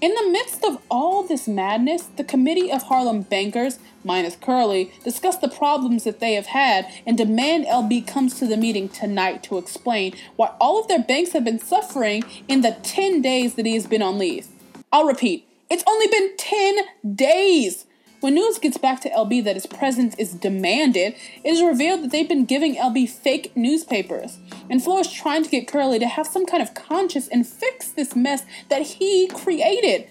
In 0.00 0.14
the 0.14 0.30
midst 0.30 0.64
of 0.64 0.80
all 0.90 1.23
this 1.25 1.47
madness, 1.47 2.04
the 2.16 2.25
Committee 2.25 2.73
of 2.73 2.85
Harlem 2.85 3.21
Bankers, 3.21 3.78
minus 4.02 4.35
Curly, 4.35 4.90
discuss 5.04 5.37
the 5.37 5.49
problems 5.49 6.04
that 6.04 6.21
they 6.21 6.33
have 6.33 6.47
had 6.47 6.90
and 7.07 7.19
demand 7.19 7.66
LB 7.66 8.07
comes 8.07 8.38
to 8.38 8.47
the 8.47 8.57
meeting 8.57 8.88
tonight 8.88 9.42
to 9.42 9.59
explain 9.59 10.14
why 10.37 10.54
all 10.59 10.80
of 10.80 10.88
their 10.88 11.02
banks 11.02 11.33
have 11.33 11.45
been 11.45 11.59
suffering 11.59 12.25
in 12.49 12.62
the 12.62 12.78
10 12.83 13.21
days 13.21 13.57
that 13.57 13.66
he 13.66 13.75
has 13.75 13.87
been 13.87 14.00
on 14.00 14.16
leave. 14.16 14.49
I'll 14.90 15.04
repeat 15.04 15.47
it's 15.69 15.85
only 15.87 16.07
been 16.09 16.37
10 16.37 17.14
days. 17.14 17.85
When 18.21 18.35
news 18.35 18.59
gets 18.59 18.77
back 18.77 19.00
to 19.00 19.11
LB 19.11 19.45
that 19.45 19.57
his 19.57 19.65
presence 19.65 20.15
is 20.17 20.35
demanded, 20.35 21.15
it 21.43 21.49
is 21.49 21.62
revealed 21.62 22.03
that 22.03 22.11
they've 22.11 22.29
been 22.29 22.45
giving 22.45 22.77
LB 22.77 23.09
fake 23.09 23.57
newspapers. 23.57 24.39
And 24.69 24.85
Flo 24.85 24.99
is 24.99 25.11
trying 25.11 25.43
to 25.43 25.49
get 25.49 25.67
Curly 25.67 25.99
to 25.99 26.07
have 26.07 26.27
some 26.27 26.45
kind 26.45 26.62
of 26.62 26.75
conscience 26.75 27.29
and 27.29 27.47
fix 27.47 27.89
this 27.89 28.15
mess 28.15 28.45
that 28.69 28.83
he 28.83 29.27
created. 29.29 30.07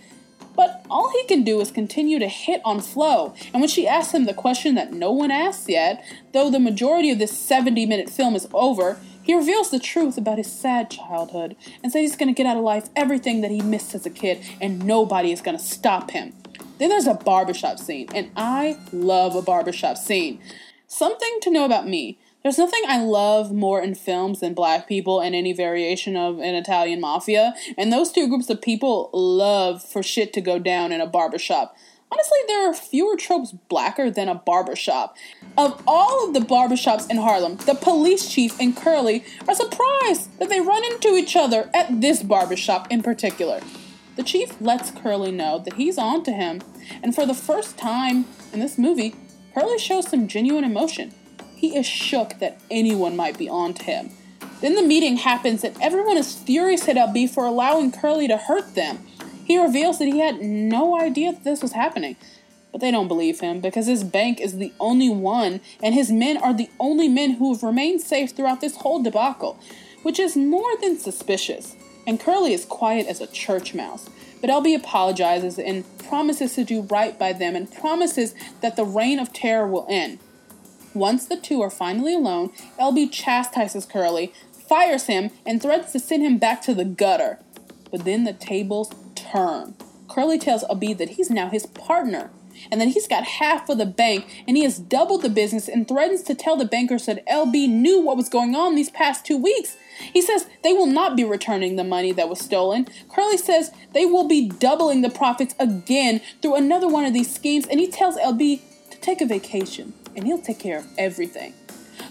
But 0.55 0.83
all 0.89 1.11
he 1.11 1.23
can 1.25 1.43
do 1.43 1.61
is 1.61 1.69
continue 1.69 2.17
to 2.17 2.27
hit 2.27 2.61
on 2.65 2.81
Flo. 2.81 3.35
And 3.53 3.61
when 3.61 3.69
she 3.69 3.87
asks 3.87 4.13
him 4.13 4.25
the 4.25 4.33
question 4.33 4.73
that 4.73 4.91
no 4.91 5.11
one 5.11 5.29
asks 5.29 5.69
yet, 5.69 6.03
though 6.33 6.49
the 6.49 6.59
majority 6.59 7.11
of 7.11 7.19
this 7.19 7.37
70 7.37 7.85
minute 7.85 8.09
film 8.09 8.35
is 8.35 8.47
over, 8.53 8.97
He 9.29 9.35
reveals 9.35 9.69
the 9.69 9.77
truth 9.77 10.17
about 10.17 10.39
his 10.39 10.51
sad 10.51 10.89
childhood 10.89 11.55
and 11.83 11.91
says 11.91 11.99
he's 11.99 12.15
going 12.15 12.33
to 12.33 12.33
get 12.33 12.47
out 12.49 12.57
of 12.57 12.63
life 12.63 12.89
everything 12.95 13.41
that 13.41 13.51
he 13.51 13.61
missed 13.61 13.93
as 13.93 14.07
a 14.07 14.09
kid 14.09 14.43
and 14.59 14.83
nobody 14.83 15.31
is 15.31 15.39
going 15.39 15.55
to 15.55 15.63
stop 15.63 16.09
him. 16.09 16.33
Then 16.79 16.89
there's 16.89 17.07
a 17.07 17.13
barbershop 17.13 17.77
scene, 17.77 18.07
and 18.15 18.31
I 18.35 18.77
love 18.91 19.35
a 19.35 19.41
barbershop 19.41 19.97
scene. 19.97 20.39
Something 20.87 21.39
to 21.41 21.51
know 21.51 21.65
about 21.65 21.87
me. 21.87 22.17
There's 22.41 22.57
nothing 22.57 22.81
I 22.87 23.03
love 23.03 23.51
more 23.51 23.81
in 23.81 23.95
films 23.95 24.39
than 24.39 24.53
black 24.53 24.87
people 24.87 25.19
and 25.19 25.35
any 25.35 25.51
variation 25.51 26.15
of 26.15 26.39
an 26.39 26.55
Italian 26.55 27.01
mafia, 27.01 27.53
and 27.77 27.91
those 27.91 28.13
two 28.13 28.29
groups 28.29 28.49
of 28.49 28.61
people 28.61 29.09
love 29.11 29.83
for 29.83 30.01
shit 30.01 30.31
to 30.33 30.41
go 30.41 30.57
down 30.57 30.93
in 30.93 31.01
a 31.01 31.05
barbershop. 31.05 31.75
Honestly, 32.11 32.39
there 32.47 32.67
are 32.67 32.73
fewer 32.73 33.15
tropes 33.15 33.51
blacker 33.51 34.09
than 34.09 34.29
a 34.29 34.35
barbershop. 34.35 35.15
Of 35.57 35.83
all 35.85 36.27
of 36.27 36.33
the 36.33 36.39
barbershops 36.39 37.09
in 37.09 37.17
Harlem, 37.17 37.57
the 37.57 37.75
police 37.75 38.27
chief 38.29 38.59
and 38.59 38.75
Curly 38.75 39.23
are 39.47 39.53
surprised 39.53 40.39
that 40.39 40.49
they 40.49 40.61
run 40.61 40.83
into 40.85 41.15
each 41.17 41.35
other 41.35 41.69
at 41.73 42.01
this 42.01 42.23
barbershop 42.23 42.89
in 42.89 43.03
particular. 43.03 43.59
The 44.19 44.25
chief 44.25 44.59
lets 44.59 44.91
Curly 44.91 45.31
know 45.31 45.59
that 45.59 45.75
he's 45.75 45.97
on 45.97 46.23
to 46.23 46.33
him, 46.33 46.61
and 47.01 47.15
for 47.15 47.25
the 47.25 47.33
first 47.33 47.77
time 47.77 48.25
in 48.51 48.59
this 48.59 48.77
movie, 48.77 49.15
Curly 49.53 49.79
shows 49.79 50.09
some 50.09 50.27
genuine 50.27 50.65
emotion. 50.65 51.13
He 51.55 51.77
is 51.77 51.85
shook 51.85 52.37
that 52.39 52.59
anyone 52.69 53.15
might 53.15 53.37
be 53.37 53.47
on 53.47 53.73
to 53.75 53.83
him. 53.85 54.09
Then 54.59 54.75
the 54.75 54.81
meeting 54.81 55.15
happens 55.15 55.63
and 55.63 55.73
everyone 55.81 56.17
is 56.17 56.35
furious 56.35 56.89
at 56.89 56.97
LB 56.97 57.29
for 57.29 57.45
allowing 57.45 57.93
Curly 57.93 58.27
to 58.27 58.35
hurt 58.35 58.75
them. 58.75 58.99
He 59.45 59.57
reveals 59.57 59.99
that 59.99 60.09
he 60.09 60.19
had 60.19 60.41
no 60.41 60.99
idea 60.99 61.31
that 61.31 61.45
this 61.45 61.61
was 61.61 61.71
happening. 61.71 62.17
But 62.73 62.81
they 62.81 62.91
don't 62.91 63.07
believe 63.07 63.39
him 63.39 63.61
because 63.61 63.87
his 63.87 64.03
bank 64.03 64.41
is 64.41 64.57
the 64.57 64.73
only 64.81 65.07
one, 65.07 65.61
and 65.81 65.93
his 65.93 66.11
men 66.11 66.35
are 66.35 66.53
the 66.53 66.69
only 66.77 67.07
men 67.07 67.35
who 67.35 67.53
have 67.53 67.63
remained 67.63 68.01
safe 68.01 68.31
throughout 68.31 68.59
this 68.59 68.75
whole 68.75 69.01
debacle, 69.01 69.57
which 70.03 70.19
is 70.19 70.35
more 70.35 70.75
than 70.81 70.99
suspicious. 70.99 71.77
And 72.09 72.19
Curly 72.19 72.53
is 72.53 72.65
quiet 72.65 73.05
as 73.05 73.21
a 73.21 73.27
church 73.27 73.75
mouse. 73.75 74.09
But 74.41 74.49
LB 74.49 74.75
apologizes 74.75 75.59
and 75.59 75.85
promises 75.99 76.55
to 76.55 76.63
do 76.63 76.81
right 76.81 77.19
by 77.19 77.33
them 77.33 77.55
and 77.55 77.71
promises 77.71 78.33
that 78.61 78.75
the 78.75 78.83
reign 78.83 79.19
of 79.19 79.31
terror 79.31 79.67
will 79.67 79.85
end. 79.87 80.17
Once 80.95 81.27
the 81.27 81.37
two 81.37 81.61
are 81.61 81.69
finally 81.69 82.15
alone, 82.15 82.49
LB 82.79 83.11
chastises 83.11 83.85
Curly, 83.85 84.33
fires 84.51 85.05
him, 85.05 85.29
and 85.45 85.61
threatens 85.61 85.91
to 85.91 85.99
send 85.99 86.23
him 86.23 86.39
back 86.39 86.63
to 86.63 86.73
the 86.73 86.83
gutter. 86.83 87.37
But 87.91 88.05
then 88.05 88.23
the 88.23 88.33
tables 88.33 88.91
turn. 89.13 89.75
Curly 90.07 90.39
tells 90.39 90.63
LB 90.63 90.97
that 90.97 91.09
he's 91.09 91.29
now 91.29 91.49
his 91.49 91.67
partner 91.67 92.31
and 92.71 92.79
then 92.79 92.89
he's 92.89 93.07
got 93.07 93.23
half 93.23 93.69
of 93.69 93.77
the 93.77 93.85
bank 93.85 94.43
and 94.47 94.57
he 94.57 94.63
has 94.63 94.79
doubled 94.79 95.21
the 95.21 95.29
business 95.29 95.67
and 95.67 95.87
threatens 95.87 96.23
to 96.23 96.35
tell 96.35 96.55
the 96.55 96.65
bankers 96.65 97.05
that 97.05 97.25
LB 97.27 97.69
knew 97.69 98.01
what 98.01 98.17
was 98.17 98.29
going 98.29 98.55
on 98.55 98.75
these 98.75 98.89
past 98.89 99.25
two 99.25 99.37
weeks. 99.37 99.77
He 100.13 100.21
says 100.21 100.47
they 100.63 100.73
will 100.73 100.87
not 100.87 101.17
be 101.17 101.23
returning 101.23 101.75
the 101.75 101.83
money 101.83 102.11
that 102.13 102.29
was 102.29 102.39
stolen. 102.39 102.87
Curly 103.13 103.37
says 103.37 103.71
they 103.93 104.05
will 104.05 104.27
be 104.27 104.47
doubling 104.47 105.01
the 105.01 105.09
profits 105.09 105.55
again 105.59 106.21
through 106.41 106.55
another 106.55 106.87
one 106.87 107.05
of 107.05 107.13
these 107.13 107.33
schemes 107.33 107.67
and 107.67 107.79
he 107.79 107.87
tells 107.87 108.17
LB 108.17 108.61
to 108.91 108.99
take 108.99 109.21
a 109.21 109.25
vacation 109.25 109.93
and 110.15 110.25
he'll 110.25 110.41
take 110.41 110.59
care 110.59 110.79
of 110.79 110.87
everything. 110.97 111.53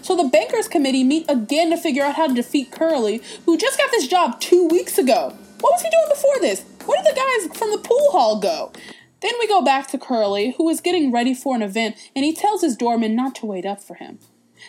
So 0.01 0.15
the 0.15 0.29
bankers 0.29 0.67
committee 0.67 1.03
meet 1.03 1.25
again 1.29 1.71
to 1.71 1.77
figure 1.77 2.03
out 2.03 2.15
how 2.15 2.27
to 2.27 2.33
defeat 2.33 2.71
Curly, 2.71 3.21
who 3.45 3.57
just 3.57 3.77
got 3.77 3.91
this 3.91 4.07
job 4.07 4.39
two 4.39 4.67
weeks 4.67 4.97
ago. 4.97 5.35
What 5.59 5.73
was 5.73 5.81
he 5.81 5.89
doing 5.89 6.09
before 6.09 6.39
this? 6.39 6.63
Where 6.85 7.01
did 7.03 7.11
the 7.11 7.19
guys 7.19 7.57
from 7.57 7.71
the 7.71 7.77
pool 7.79 8.11
hall 8.11 8.39
go? 8.39 8.71
Then 9.21 9.33
we 9.39 9.47
go 9.47 9.61
back 9.61 9.87
to 9.87 9.97
Curly, 9.97 10.55
who 10.57 10.69
is 10.69 10.81
getting 10.81 11.11
ready 11.11 11.33
for 11.33 11.55
an 11.55 11.61
event, 11.61 11.95
and 12.15 12.23
he 12.23 12.33
tells 12.33 12.61
his 12.61 12.77
doorman 12.77 13.15
not 13.15 13.35
to 13.35 13.45
wait 13.45 13.65
up 13.65 13.81
for 13.81 13.95
him. 13.95 14.19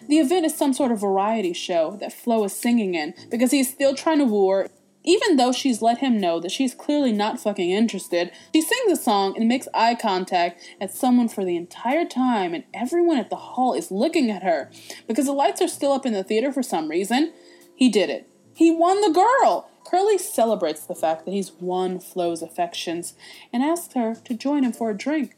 The 0.09 0.19
event 0.19 0.47
is 0.47 0.57
some 0.57 0.73
sort 0.73 0.93
of 0.93 1.01
variety 1.01 1.53
show 1.53 1.97
that 2.01 2.13
Flo 2.13 2.45
is 2.45 2.53
singing 2.53 2.95
in 2.95 3.15
because 3.31 3.51
he's 3.51 3.71
still 3.71 3.95
trying 3.95 4.19
to 4.19 4.25
woo 4.25 4.51
her. 4.51 4.69
Even 5.03 5.37
though 5.37 5.53
she's 5.53 5.81
let 5.81 5.99
him 5.99 6.19
know 6.19 6.41
that 6.41 6.51
she's 6.51 6.75
clearly 6.75 7.11
not 7.11 7.41
fucking 7.41 7.71
interested, 7.71 8.31
she 8.55 8.61
sings 8.61 8.93
a 8.93 9.03
song 9.03 9.35
and 9.37 9.49
makes 9.49 9.67
eye 9.73 9.95
contact 9.95 10.63
at 10.81 10.93
someone 10.93 11.29
for 11.29 11.45
the 11.45 11.57
entire 11.57 12.05
time, 12.05 12.53
and 12.53 12.65
everyone 12.75 13.17
at 13.17 13.31
the 13.31 13.37
hall 13.37 13.73
is 13.73 13.91
looking 13.91 14.31
at 14.31 14.43
her 14.43 14.71
because 15.09 15.25
the 15.25 15.33
lights 15.33 15.63
are 15.63 15.69
still 15.69 15.93
up 15.93 16.05
in 16.05 16.13
the 16.13 16.25
theater 16.25 16.53
for 16.53 16.63
some 16.63 16.89
reason. 16.89 17.33
He 17.75 17.89
did 17.89 18.11
it. 18.11 18.30
He 18.55 18.71
won 18.71 19.01
the 19.01 19.11
girl! 19.11 19.69
Curly 19.85 20.19
celebrates 20.19 20.85
the 20.85 20.95
fact 20.95 21.25
that 21.25 21.35
he's 21.35 21.53
won 21.61 21.99
Flo's 21.99 22.43
affections 22.43 23.15
and 23.53 23.63
asks 23.63 23.95
her 23.95 24.15
to 24.15 24.35
join 24.35 24.63
him 24.63 24.73
for 24.73 24.91
a 24.91 24.97
drink. 24.97 25.35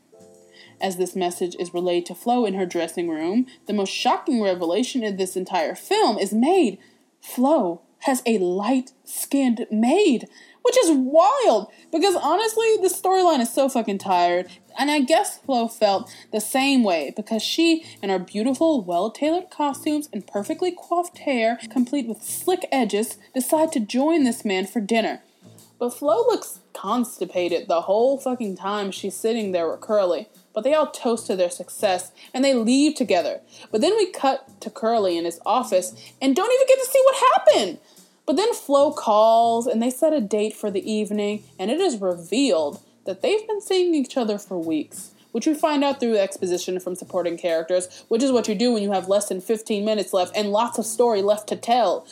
As 0.80 0.96
this 0.96 1.14
message 1.14 1.54
is 1.58 1.72
relayed 1.72 2.06
to 2.06 2.14
Flo 2.14 2.44
in 2.44 2.54
her 2.54 2.66
dressing 2.66 3.08
room, 3.08 3.46
the 3.66 3.72
most 3.72 3.90
shocking 3.90 4.42
revelation 4.42 5.02
in 5.04 5.16
this 5.16 5.36
entire 5.36 5.74
film 5.74 6.18
is 6.18 6.32
made. 6.32 6.78
Flo 7.20 7.82
has 8.00 8.20
a 8.26 8.38
light 8.38 8.92
skinned 9.04 9.64
maid, 9.70 10.28
which 10.62 10.76
is 10.78 10.90
wild 10.90 11.68
because 11.90 12.16
honestly, 12.16 12.76
the 12.80 12.88
storyline 12.88 13.40
is 13.40 13.52
so 13.52 13.68
fucking 13.68 13.98
tired. 13.98 14.48
And 14.78 14.90
I 14.90 15.00
guess 15.00 15.38
Flo 15.38 15.68
felt 15.68 16.10
the 16.32 16.40
same 16.40 16.82
way 16.82 17.12
because 17.14 17.42
she, 17.42 17.84
in 18.02 18.08
her 18.08 18.18
beautiful, 18.18 18.82
well 18.82 19.10
tailored 19.10 19.50
costumes 19.50 20.08
and 20.12 20.26
perfectly 20.26 20.72
coiffed 20.72 21.18
hair, 21.18 21.58
complete 21.70 22.06
with 22.06 22.22
slick 22.22 22.66
edges, 22.72 23.18
decide 23.34 23.72
to 23.72 23.80
join 23.80 24.24
this 24.24 24.44
man 24.44 24.66
for 24.66 24.80
dinner. 24.80 25.22
But 25.78 25.94
Flo 25.94 26.18
looks 26.18 26.60
constipated 26.72 27.66
the 27.66 27.82
whole 27.82 28.16
fucking 28.16 28.56
time 28.56 28.92
she's 28.92 29.16
sitting 29.16 29.52
there 29.52 29.68
with 29.68 29.80
Curly. 29.80 30.28
But 30.54 30.64
they 30.64 30.74
all 30.74 30.86
toast 30.86 31.26
to 31.26 31.36
their 31.36 31.50
success 31.50 32.12
and 32.32 32.44
they 32.44 32.54
leave 32.54 32.94
together. 32.94 33.40
But 33.70 33.80
then 33.80 33.96
we 33.96 34.12
cut 34.12 34.60
to 34.60 34.70
Curly 34.70 35.18
in 35.18 35.24
his 35.24 35.40
office 35.44 35.92
and 36.20 36.36
don't 36.36 36.52
even 36.52 36.66
get 36.68 36.78
to 36.84 36.90
see 36.90 37.02
what 37.04 37.32
happened. 37.34 37.78
But 38.26 38.36
then 38.36 38.54
Flo 38.54 38.92
calls 38.92 39.66
and 39.66 39.82
they 39.82 39.90
set 39.90 40.12
a 40.12 40.20
date 40.20 40.54
for 40.54 40.70
the 40.70 40.90
evening, 40.90 41.42
and 41.58 41.70
it 41.70 41.80
is 41.80 42.00
revealed 42.00 42.80
that 43.04 43.20
they've 43.20 43.46
been 43.46 43.60
seeing 43.60 43.94
each 43.94 44.16
other 44.16 44.38
for 44.38 44.58
weeks, 44.58 45.12
which 45.32 45.46
we 45.46 45.54
find 45.54 45.82
out 45.82 45.98
through 45.98 46.18
exposition 46.18 46.78
from 46.78 46.94
supporting 46.94 47.36
characters, 47.36 48.04
which 48.08 48.22
is 48.22 48.30
what 48.30 48.46
you 48.46 48.54
do 48.54 48.72
when 48.72 48.82
you 48.82 48.92
have 48.92 49.08
less 49.08 49.28
than 49.28 49.40
15 49.40 49.84
minutes 49.84 50.12
left 50.12 50.36
and 50.36 50.50
lots 50.50 50.78
of 50.78 50.86
story 50.86 51.20
left 51.20 51.48
to 51.48 51.56
tell. 51.56 52.06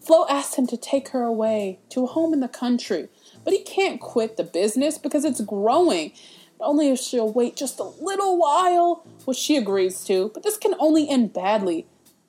Flo 0.00 0.24
asks 0.28 0.54
him 0.54 0.68
to 0.68 0.76
take 0.76 1.08
her 1.08 1.24
away 1.24 1.80
to 1.88 2.04
a 2.04 2.06
home 2.06 2.32
in 2.32 2.38
the 2.38 2.48
country, 2.48 3.08
but 3.42 3.52
he 3.52 3.62
can't 3.62 4.00
quit 4.00 4.36
the 4.36 4.44
business 4.44 4.98
because 4.98 5.24
it's 5.24 5.40
growing. 5.40 6.12
Only 6.60 6.90
if 6.90 7.00
she'll 7.00 7.32
wait 7.32 7.56
just 7.56 7.80
a 7.80 7.84
little 7.84 8.38
while, 8.38 9.04
which 9.24 9.36
she 9.36 9.56
agrees 9.56 10.04
to, 10.04 10.30
but 10.32 10.44
this 10.44 10.56
can 10.56 10.74
only 10.78 11.08
end 11.08 11.32
badly 11.32 11.86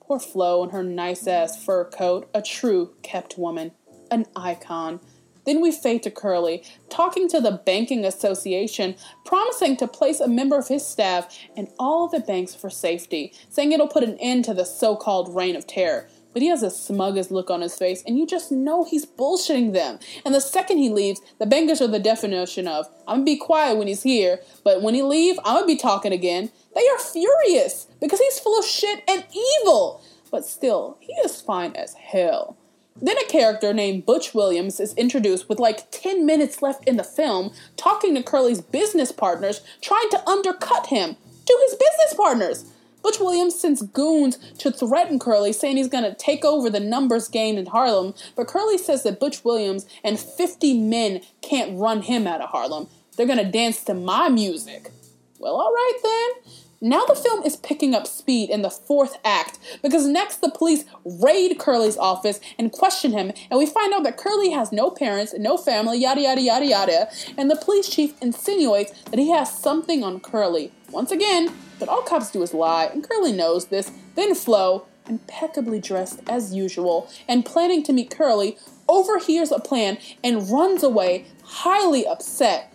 Poor 0.08 0.18
Flo 0.18 0.64
in 0.64 0.70
her 0.70 0.82
nice 0.82 1.26
ass 1.26 1.62
fur 1.62 1.84
coat, 1.84 2.30
a 2.32 2.40
true 2.40 2.94
kept 3.02 3.36
woman, 3.36 3.72
an 4.10 4.24
icon. 4.34 5.00
Then 5.44 5.60
we 5.60 5.70
fade 5.70 6.02
to 6.04 6.10
Curly, 6.10 6.64
talking 6.88 7.28
to 7.28 7.42
the 7.42 7.50
banking 7.50 8.06
association, 8.06 8.96
promising 9.26 9.76
to 9.76 9.86
place 9.86 10.18
a 10.18 10.26
member 10.26 10.56
of 10.56 10.68
his 10.68 10.86
staff 10.86 11.38
in 11.54 11.68
all 11.78 12.08
the 12.08 12.20
banks 12.20 12.54
for 12.54 12.70
safety, 12.70 13.34
saying 13.50 13.72
it'll 13.72 13.86
put 13.86 14.02
an 14.02 14.16
end 14.18 14.46
to 14.46 14.54
the 14.54 14.64
so 14.64 14.96
called 14.96 15.34
reign 15.34 15.54
of 15.54 15.66
terror. 15.66 16.08
But 16.32 16.42
he 16.42 16.48
has 16.48 16.60
the 16.60 16.70
smuggest 16.70 17.30
look 17.30 17.50
on 17.50 17.62
his 17.62 17.76
face, 17.76 18.02
and 18.06 18.18
you 18.18 18.26
just 18.26 18.52
know 18.52 18.84
he's 18.84 19.06
bullshitting 19.06 19.72
them. 19.72 19.98
And 20.24 20.34
the 20.34 20.40
second 20.40 20.78
he 20.78 20.88
leaves, 20.88 21.20
the 21.38 21.46
bankers 21.46 21.80
are 21.80 21.88
the 21.88 21.98
definition 21.98 22.68
of 22.68 22.86
I'm 23.06 23.18
gonna 23.18 23.24
be 23.24 23.36
quiet 23.36 23.78
when 23.78 23.88
he's 23.88 24.02
here, 24.02 24.40
but 24.64 24.82
when 24.82 24.94
he 24.94 25.02
leave, 25.02 25.38
I'm 25.44 25.56
gonna 25.56 25.66
be 25.66 25.76
talking 25.76 26.12
again. 26.12 26.50
They 26.74 26.88
are 26.88 26.98
furious 26.98 27.86
because 28.00 28.20
he's 28.20 28.38
full 28.38 28.58
of 28.58 28.64
shit 28.64 29.02
and 29.08 29.24
evil. 29.62 30.02
But 30.30 30.44
still, 30.44 30.98
he 31.00 31.12
is 31.14 31.40
fine 31.40 31.72
as 31.72 31.94
hell. 31.94 32.56
Then 33.00 33.16
a 33.18 33.24
character 33.24 33.72
named 33.72 34.06
Butch 34.06 34.34
Williams 34.34 34.80
is 34.80 34.94
introduced 34.94 35.48
with 35.48 35.60
like 35.60 35.90
10 35.90 36.26
minutes 36.26 36.62
left 36.62 36.86
in 36.86 36.96
the 36.96 37.04
film, 37.04 37.52
talking 37.76 38.14
to 38.14 38.22
Curly's 38.22 38.60
business 38.60 39.12
partners, 39.12 39.60
trying 39.80 40.08
to 40.10 40.28
undercut 40.28 40.88
him 40.88 41.16
to 41.46 41.58
his 41.66 41.74
business 41.74 42.14
partners. 42.14 42.64
Butch 43.02 43.20
Williams 43.20 43.58
sends 43.58 43.82
goons 43.82 44.36
to 44.58 44.70
threaten 44.70 45.18
Curly, 45.18 45.52
saying 45.52 45.76
he's 45.76 45.88
gonna 45.88 46.14
take 46.14 46.44
over 46.44 46.68
the 46.68 46.80
numbers 46.80 47.28
game 47.28 47.56
in 47.56 47.66
Harlem, 47.66 48.14
but 48.36 48.48
Curly 48.48 48.78
says 48.78 49.02
that 49.02 49.20
Butch 49.20 49.44
Williams 49.44 49.86
and 50.04 50.18
50 50.18 50.80
men 50.80 51.20
can't 51.40 51.78
run 51.78 52.02
him 52.02 52.26
out 52.26 52.40
of 52.40 52.50
Harlem. 52.50 52.88
They're 53.16 53.26
gonna 53.26 53.50
dance 53.50 53.82
to 53.84 53.94
my 53.94 54.28
music. 54.28 54.90
Well, 55.38 55.54
alright 55.54 56.02
then. 56.02 56.52
Now 56.80 57.04
the 57.06 57.16
film 57.16 57.42
is 57.42 57.56
picking 57.56 57.92
up 57.92 58.06
speed 58.06 58.50
in 58.50 58.62
the 58.62 58.70
fourth 58.70 59.18
act 59.24 59.58
because 59.82 60.06
next 60.06 60.40
the 60.40 60.50
police 60.50 60.84
raid 61.04 61.58
Curly's 61.58 61.96
office 61.96 62.38
and 62.56 62.70
question 62.70 63.10
him, 63.10 63.32
and 63.50 63.58
we 63.58 63.66
find 63.66 63.92
out 63.92 64.04
that 64.04 64.16
Curly 64.16 64.50
has 64.52 64.70
no 64.70 64.88
parents, 64.88 65.34
no 65.36 65.56
family, 65.56 65.98
yada 65.98 66.20
yada 66.20 66.40
yada 66.40 66.66
yada, 66.66 67.08
and 67.36 67.50
the 67.50 67.56
police 67.56 67.88
chief 67.88 68.14
insinuates 68.22 68.92
that 69.10 69.18
he 69.18 69.32
has 69.32 69.50
something 69.50 70.04
on 70.04 70.20
Curly. 70.20 70.70
Once 70.90 71.10
again, 71.10 71.52
but 71.78 71.88
all 71.88 72.02
cops 72.02 72.30
do 72.30 72.42
is 72.42 72.54
lie, 72.54 72.86
and 72.86 73.08
Curly 73.08 73.32
knows 73.32 73.66
this. 73.66 73.92
Then 74.14 74.34
Flo, 74.34 74.86
impeccably 75.08 75.80
dressed 75.80 76.20
as 76.28 76.54
usual 76.54 77.08
and 77.28 77.44
planning 77.44 77.82
to 77.84 77.92
meet 77.92 78.10
Curly, 78.10 78.56
overhears 78.88 79.52
a 79.52 79.58
plan 79.60 79.98
and 80.24 80.50
runs 80.50 80.82
away, 80.82 81.26
highly 81.44 82.06
upset 82.06 82.72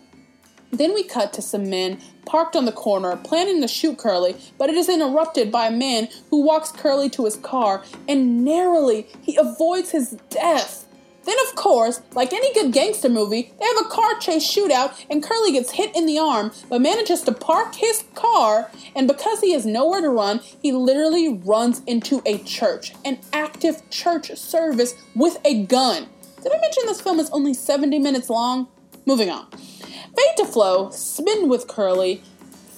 Then 0.70 0.92
we 0.92 1.04
cut 1.04 1.32
to 1.34 1.42
some 1.42 1.70
men 1.70 1.98
parked 2.26 2.56
on 2.56 2.64
the 2.64 2.72
corner, 2.72 3.16
planning 3.16 3.60
to 3.60 3.68
shoot 3.68 3.98
Curly, 3.98 4.36
but 4.58 4.68
it 4.70 4.74
is 4.76 4.88
interrupted 4.88 5.52
by 5.52 5.68
a 5.68 5.70
man 5.70 6.08
who 6.30 6.42
walks 6.42 6.72
Curly 6.72 7.08
to 7.10 7.26
his 7.26 7.36
car 7.36 7.84
and 8.08 8.44
narrowly 8.44 9.06
he 9.22 9.36
avoids 9.36 9.90
his 9.90 10.18
death. 10.30 10.83
Then, 11.24 11.36
of 11.48 11.54
course, 11.54 12.02
like 12.14 12.32
any 12.32 12.52
good 12.52 12.72
gangster 12.72 13.08
movie, 13.08 13.52
they 13.58 13.64
have 13.64 13.86
a 13.86 13.88
car 13.88 14.18
chase 14.18 14.44
shootout, 14.44 15.04
and 15.08 15.22
Curly 15.22 15.52
gets 15.52 15.72
hit 15.72 15.94
in 15.96 16.06
the 16.06 16.18
arm, 16.18 16.52
but 16.68 16.80
manages 16.82 17.22
to 17.22 17.32
park 17.32 17.74
his 17.76 18.04
car. 18.14 18.70
And 18.94 19.08
because 19.08 19.40
he 19.40 19.52
has 19.52 19.64
nowhere 19.64 20.00
to 20.02 20.10
run, 20.10 20.40
he 20.60 20.72
literally 20.72 21.34
runs 21.34 21.82
into 21.86 22.22
a 22.26 22.38
church, 22.38 22.92
an 23.04 23.18
active 23.32 23.88
church 23.90 24.34
service 24.36 24.94
with 25.14 25.38
a 25.44 25.64
gun. 25.64 26.08
Did 26.42 26.52
I 26.52 26.60
mention 26.60 26.84
this 26.86 27.00
film 27.00 27.18
is 27.18 27.30
only 27.30 27.54
70 27.54 27.98
minutes 27.98 28.28
long? 28.28 28.68
Moving 29.06 29.30
on. 29.30 29.50
Fade 29.50 30.36
to 30.36 30.44
Flo, 30.44 30.90
spin 30.90 31.48
with 31.48 31.66
Curly. 31.66 32.22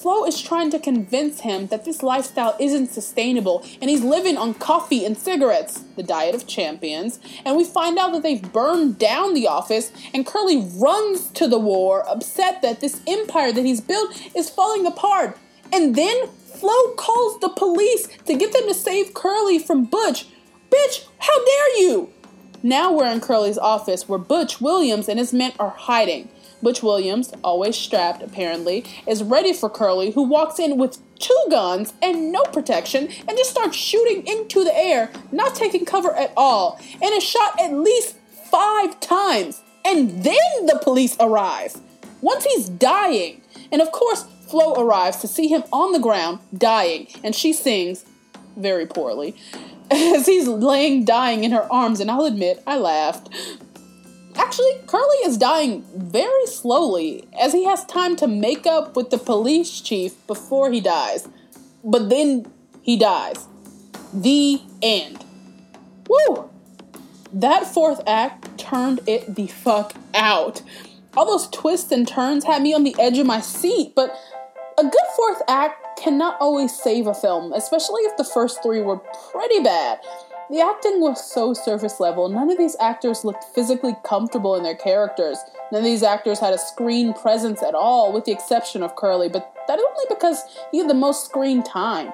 Flo 0.00 0.26
is 0.26 0.40
trying 0.40 0.70
to 0.70 0.78
convince 0.78 1.40
him 1.40 1.68
that 1.68 1.86
this 1.86 2.02
lifestyle 2.02 2.54
isn't 2.60 2.92
sustainable 2.92 3.64
and 3.80 3.88
he's 3.88 4.04
living 4.04 4.36
on 4.36 4.52
coffee 4.52 5.06
and 5.06 5.16
cigarettes, 5.16 5.84
the 5.96 6.02
diet 6.02 6.34
of 6.34 6.46
champions. 6.46 7.18
And 7.44 7.56
we 7.56 7.64
find 7.64 7.98
out 7.98 8.12
that 8.12 8.22
they've 8.22 8.52
burned 8.52 8.98
down 8.98 9.32
the 9.32 9.48
office, 9.48 9.90
and 10.12 10.26
Curly 10.26 10.68
runs 10.76 11.30
to 11.30 11.48
the 11.48 11.58
war, 11.58 12.06
upset 12.08 12.60
that 12.60 12.80
this 12.80 13.00
empire 13.06 13.52
that 13.52 13.64
he's 13.64 13.80
built 13.80 14.20
is 14.36 14.50
falling 14.50 14.86
apart. 14.86 15.38
And 15.72 15.94
then 15.94 16.28
Flo 16.28 16.94
calls 16.96 17.40
the 17.40 17.48
police 17.48 18.06
to 18.26 18.36
get 18.36 18.52
them 18.52 18.68
to 18.68 18.74
save 18.74 19.14
Curly 19.14 19.58
from 19.58 19.86
Butch. 19.86 20.26
Bitch, 20.70 21.06
how 21.18 21.44
dare 21.44 21.80
you! 21.80 22.12
Now 22.62 22.92
we're 22.92 23.06
in 23.06 23.20
Curly's 23.20 23.58
office 23.58 24.08
where 24.08 24.18
Butch 24.18 24.60
Williams 24.60 25.08
and 25.08 25.18
his 25.18 25.32
men 25.32 25.52
are 25.58 25.70
hiding. 25.70 26.28
Butch 26.62 26.82
Williams, 26.82 27.32
always 27.44 27.76
strapped 27.76 28.22
apparently, 28.22 28.84
is 29.06 29.22
ready 29.22 29.52
for 29.52 29.68
Curly, 29.68 30.12
who 30.12 30.22
walks 30.22 30.58
in 30.58 30.78
with 30.78 30.98
two 31.18 31.44
guns 31.50 31.92
and 32.02 32.32
no 32.32 32.42
protection 32.44 33.08
and 33.28 33.36
just 33.36 33.50
starts 33.50 33.76
shooting 33.76 34.26
into 34.26 34.64
the 34.64 34.76
air, 34.76 35.10
not 35.32 35.54
taking 35.54 35.84
cover 35.84 36.14
at 36.14 36.32
all, 36.36 36.80
and 37.02 37.14
is 37.14 37.25
shot 37.25 37.60
at 37.60 37.72
least 37.72 38.16
five 38.50 38.98
times. 39.00 39.62
And 39.84 40.25
then 40.25 40.66
the 40.66 40.80
police 40.82 41.16
arrive. 41.20 41.76
Once 42.20 42.44
he's 42.44 42.68
dying, 42.68 43.42
and 43.70 43.80
of 43.80 43.92
course, 43.92 44.25
Flo 44.48 44.75
arrives 44.75 45.18
to 45.18 45.28
see 45.28 45.48
him 45.48 45.64
on 45.72 45.92
the 45.92 45.98
ground, 45.98 46.38
dying, 46.56 47.08
and 47.22 47.34
she 47.34 47.52
sings 47.52 48.04
very 48.56 48.86
poorly 48.86 49.36
as 49.90 50.26
he's 50.26 50.48
laying 50.48 51.04
dying 51.04 51.44
in 51.44 51.52
her 51.52 51.70
arms, 51.72 52.00
and 52.00 52.10
I'll 52.10 52.25
admit, 52.25 52.62
I 52.66 52.78
laughed. 52.78 53.28
Actually, 54.38 54.80
Curly 54.86 55.16
is 55.24 55.38
dying 55.38 55.84
very 55.94 56.46
slowly 56.46 57.26
as 57.40 57.52
he 57.52 57.64
has 57.64 57.84
time 57.86 58.16
to 58.16 58.26
make 58.26 58.66
up 58.66 58.96
with 58.96 59.10
the 59.10 59.18
police 59.18 59.80
chief 59.80 60.14
before 60.26 60.70
he 60.70 60.80
dies. 60.80 61.28
But 61.82 62.08
then 62.10 62.46
he 62.82 62.96
dies. 62.96 63.46
The 64.12 64.60
end. 64.82 65.24
Woo! 66.08 66.50
That 67.32 67.66
fourth 67.66 68.00
act 68.06 68.58
turned 68.58 69.00
it 69.06 69.34
the 69.34 69.46
fuck 69.46 69.94
out. 70.14 70.62
All 71.16 71.26
those 71.26 71.48
twists 71.48 71.90
and 71.92 72.06
turns 72.06 72.44
had 72.44 72.62
me 72.62 72.74
on 72.74 72.84
the 72.84 72.94
edge 72.98 73.18
of 73.18 73.26
my 73.26 73.40
seat, 73.40 73.92
but 73.96 74.14
a 74.78 74.82
good 74.82 75.06
fourth 75.16 75.42
act 75.48 75.98
cannot 75.98 76.36
always 76.40 76.76
save 76.76 77.06
a 77.06 77.14
film, 77.14 77.52
especially 77.52 78.02
if 78.02 78.16
the 78.16 78.24
first 78.24 78.62
three 78.62 78.82
were 78.82 78.98
pretty 79.32 79.60
bad. 79.60 79.98
The 80.48 80.60
acting 80.60 81.00
was 81.00 81.28
so 81.28 81.54
surface 81.54 81.98
level. 81.98 82.28
None 82.28 82.50
of 82.50 82.56
these 82.56 82.76
actors 82.78 83.24
looked 83.24 83.42
physically 83.42 83.96
comfortable 84.04 84.54
in 84.54 84.62
their 84.62 84.76
characters. 84.76 85.38
None 85.72 85.80
of 85.80 85.84
these 85.84 86.04
actors 86.04 86.38
had 86.38 86.54
a 86.54 86.58
screen 86.58 87.14
presence 87.14 87.64
at 87.64 87.74
all, 87.74 88.12
with 88.12 88.26
the 88.26 88.32
exception 88.32 88.84
of 88.84 88.94
Curly, 88.94 89.28
but 89.28 89.52
that 89.66 89.80
only 89.80 90.04
because 90.08 90.44
he 90.70 90.78
had 90.78 90.88
the 90.88 90.94
most 90.94 91.24
screen 91.24 91.64
time. 91.64 92.12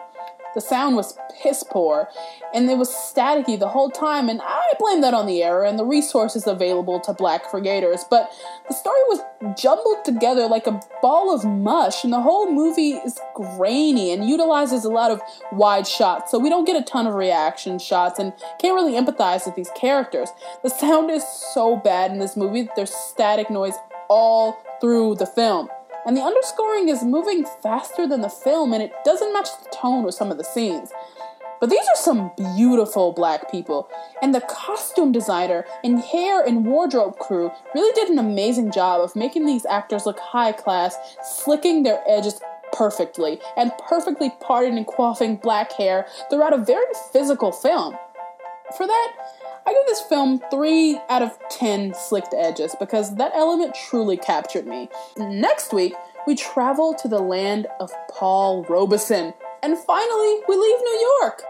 The 0.55 0.61
sound 0.61 0.97
was 0.97 1.17
piss 1.43 1.63
poor, 1.63 2.09
and 2.55 2.71
it 2.71 2.77
was 2.77 2.91
staticky 2.91 3.59
the 3.59 3.69
whole 3.69 3.91
time, 3.91 4.29
and 4.29 4.41
I 4.43 4.73
blame 4.79 5.01
that 5.01 5.15
on 5.15 5.27
the 5.27 5.43
era 5.43 5.69
and 5.69 5.79
the 5.79 5.85
resources 5.85 6.47
available 6.47 7.01
to 7.01 7.13
black 7.13 7.45
creators. 7.45 8.05
But 8.09 8.31
the 8.69 8.75
story 8.75 9.01
was 9.09 9.21
jumbled 9.61 10.05
together 10.05 10.47
like 10.47 10.67
a 10.67 10.81
ball 11.01 11.35
of 11.35 11.45
mush, 11.45 12.05
and 12.05 12.13
the 12.13 12.21
whole 12.21 12.53
movie 12.53 12.93
is 12.93 13.19
grainy 13.35 14.13
and 14.13 14.29
utilizes 14.29 14.85
a 14.85 14.91
lot 14.91 15.11
of 15.11 15.21
wide 15.53 15.87
shots, 15.87 16.31
so 16.31 16.39
we 16.39 16.49
don't 16.49 16.67
get 16.67 16.77
a 16.77 16.85
ton 16.85 17.07
of 17.07 17.15
reaction 17.15 17.79
shots 17.79 18.19
and 18.19 18.33
can't 18.61 18.75
really 18.75 18.93
empathize 18.93 19.47
with 19.47 19.55
these 19.55 19.71
characters. 19.75 20.31
The 20.63 20.71
sound 20.71 21.11
is 21.11 21.27
so 21.27 21.77
bad 21.77 22.11
in 22.11 22.19
this 22.19 22.37
movie 22.37 22.69
there's 22.77 22.95
static 22.95 23.51
noise 23.51 23.75
all 24.09 24.57
through 24.81 25.17
the 25.17 25.27
film 25.27 25.69
and 26.07 26.17
the 26.17 26.23
underscoring 26.23 26.89
is 26.89 27.03
moving 27.03 27.45
faster 27.63 28.07
than 28.07 28.21
the 28.21 28.29
film 28.29 28.73
and 28.73 28.83
it 28.83 28.93
doesn't 29.05 29.33
match 29.33 29.49
the 29.63 29.71
tone 29.71 30.05
with 30.05 30.15
some 30.15 30.31
of 30.31 30.39
the 30.39 30.45
scenes. 30.45 30.93
But 31.61 31.71
these 31.71 31.79
are 31.79 31.97
some 31.97 32.33
beautiful 32.57 33.13
black 33.13 33.49
people, 33.49 33.89
and 34.21 34.35
the 34.35 34.41
costume 34.41 35.13
designer 35.13 35.65
and 35.85 36.01
hair 36.01 36.43
and 36.43 36.67
wardrobe 36.67 37.21
crew 37.21 37.53
really 37.73 37.93
did 37.95 38.09
an 38.11 38.19
amazing 38.19 38.73
job 38.73 39.01
of 39.01 39.15
making 39.15 39.47
these 39.47 39.65
actors 39.67 40.05
look 40.05 40.19
high 40.19 40.51
class, 40.51 40.97
slicking 41.23 41.85
their 41.85 42.03
edges 42.09 42.41
perfectly, 42.73 43.39
and 43.57 43.71
perfectly 43.89 44.33
parting 44.41 44.77
and 44.77 44.89
coiffing 44.89 45.41
black 45.41 45.71
hair 45.75 46.09
throughout 46.31 46.53
a 46.53 46.59
very 46.59 46.85
physical 47.13 47.53
film. 47.53 47.97
For 48.77 48.87
that, 48.87 49.13
I 49.67 49.73
give 49.73 49.87
this 49.87 50.01
film 50.03 50.41
3 50.51 51.01
out 51.09 51.23
of 51.23 51.39
10 51.51 51.95
slicked 51.95 52.35
edges 52.35 52.75
because 52.79 53.15
that 53.17 53.33
element 53.35 53.75
truly 53.75 54.17
captured 54.17 54.67
me. 54.67 54.89
Next 55.17 55.73
week, 55.73 55.95
we 56.27 56.35
travel 56.35 56.95
to 56.95 57.09
the 57.09 57.21
land 57.21 57.67
of 57.81 57.91
Paul 58.11 58.65
Robeson. 58.65 59.35
And 59.63 59.79
finally, 59.79 60.41
we 60.49 60.57
leave 60.57 60.79
New 60.81 61.17
York. 61.21 61.43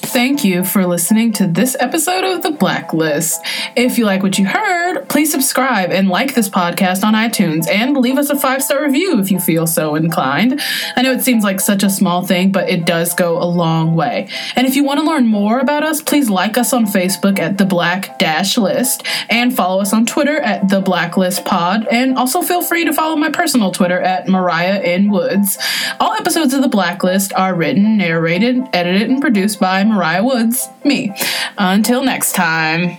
Thank 0.00 0.44
you 0.44 0.64
for 0.64 0.86
listening 0.86 1.32
to 1.34 1.46
this 1.46 1.74
episode 1.80 2.24
of 2.24 2.42
The 2.42 2.50
Blacklist. 2.50 3.40
If 3.74 3.96
you 3.96 4.04
like 4.04 4.22
what 4.22 4.38
you 4.38 4.44
heard, 4.46 4.81
please 5.00 5.30
subscribe 5.30 5.90
and 5.90 6.08
like 6.08 6.34
this 6.34 6.48
podcast 6.48 7.04
on 7.04 7.14
iTunes 7.14 7.68
and 7.68 7.96
leave 7.96 8.18
us 8.18 8.30
a 8.30 8.38
five 8.38 8.62
star 8.62 8.82
review 8.84 9.18
if 9.18 9.30
you 9.30 9.40
feel 9.40 9.66
so 9.66 9.94
inclined. 9.94 10.60
I 10.96 11.02
know 11.02 11.12
it 11.12 11.22
seems 11.22 11.44
like 11.44 11.60
such 11.60 11.82
a 11.82 11.90
small 11.90 12.26
thing, 12.26 12.52
but 12.52 12.68
it 12.68 12.86
does 12.86 13.14
go 13.14 13.42
a 13.42 13.44
long 13.44 13.94
way. 13.94 14.28
And 14.56 14.66
if 14.66 14.76
you 14.76 14.84
want 14.84 15.00
to 15.00 15.06
learn 15.06 15.26
more 15.26 15.58
about 15.58 15.82
us, 15.82 16.02
please 16.02 16.30
like 16.30 16.58
us 16.58 16.72
on 16.72 16.86
Facebook 16.86 17.38
at 17.38 17.58
The 17.58 17.64
Black 17.64 18.18
Dash 18.18 18.56
List 18.56 19.04
and 19.28 19.54
follow 19.54 19.80
us 19.80 19.92
on 19.92 20.06
Twitter 20.06 20.40
at 20.40 20.68
The 20.68 20.80
Blacklist 20.80 21.44
Pod. 21.44 21.86
And 21.90 22.16
also 22.16 22.42
feel 22.42 22.62
free 22.62 22.84
to 22.84 22.92
follow 22.92 23.16
my 23.16 23.30
personal 23.30 23.70
Twitter 23.70 24.00
at 24.00 24.28
Mariah 24.28 24.80
N. 24.82 25.10
Woods. 25.10 25.58
All 26.00 26.14
episodes 26.14 26.54
of 26.54 26.62
The 26.62 26.68
Blacklist 26.68 27.32
are 27.34 27.54
written, 27.54 27.98
narrated, 27.98 28.62
edited, 28.72 29.10
and 29.10 29.20
produced 29.20 29.60
by 29.60 29.84
Mariah 29.84 30.24
Woods, 30.24 30.68
me. 30.84 31.14
Until 31.58 32.04
next 32.04 32.34
time. 32.34 32.98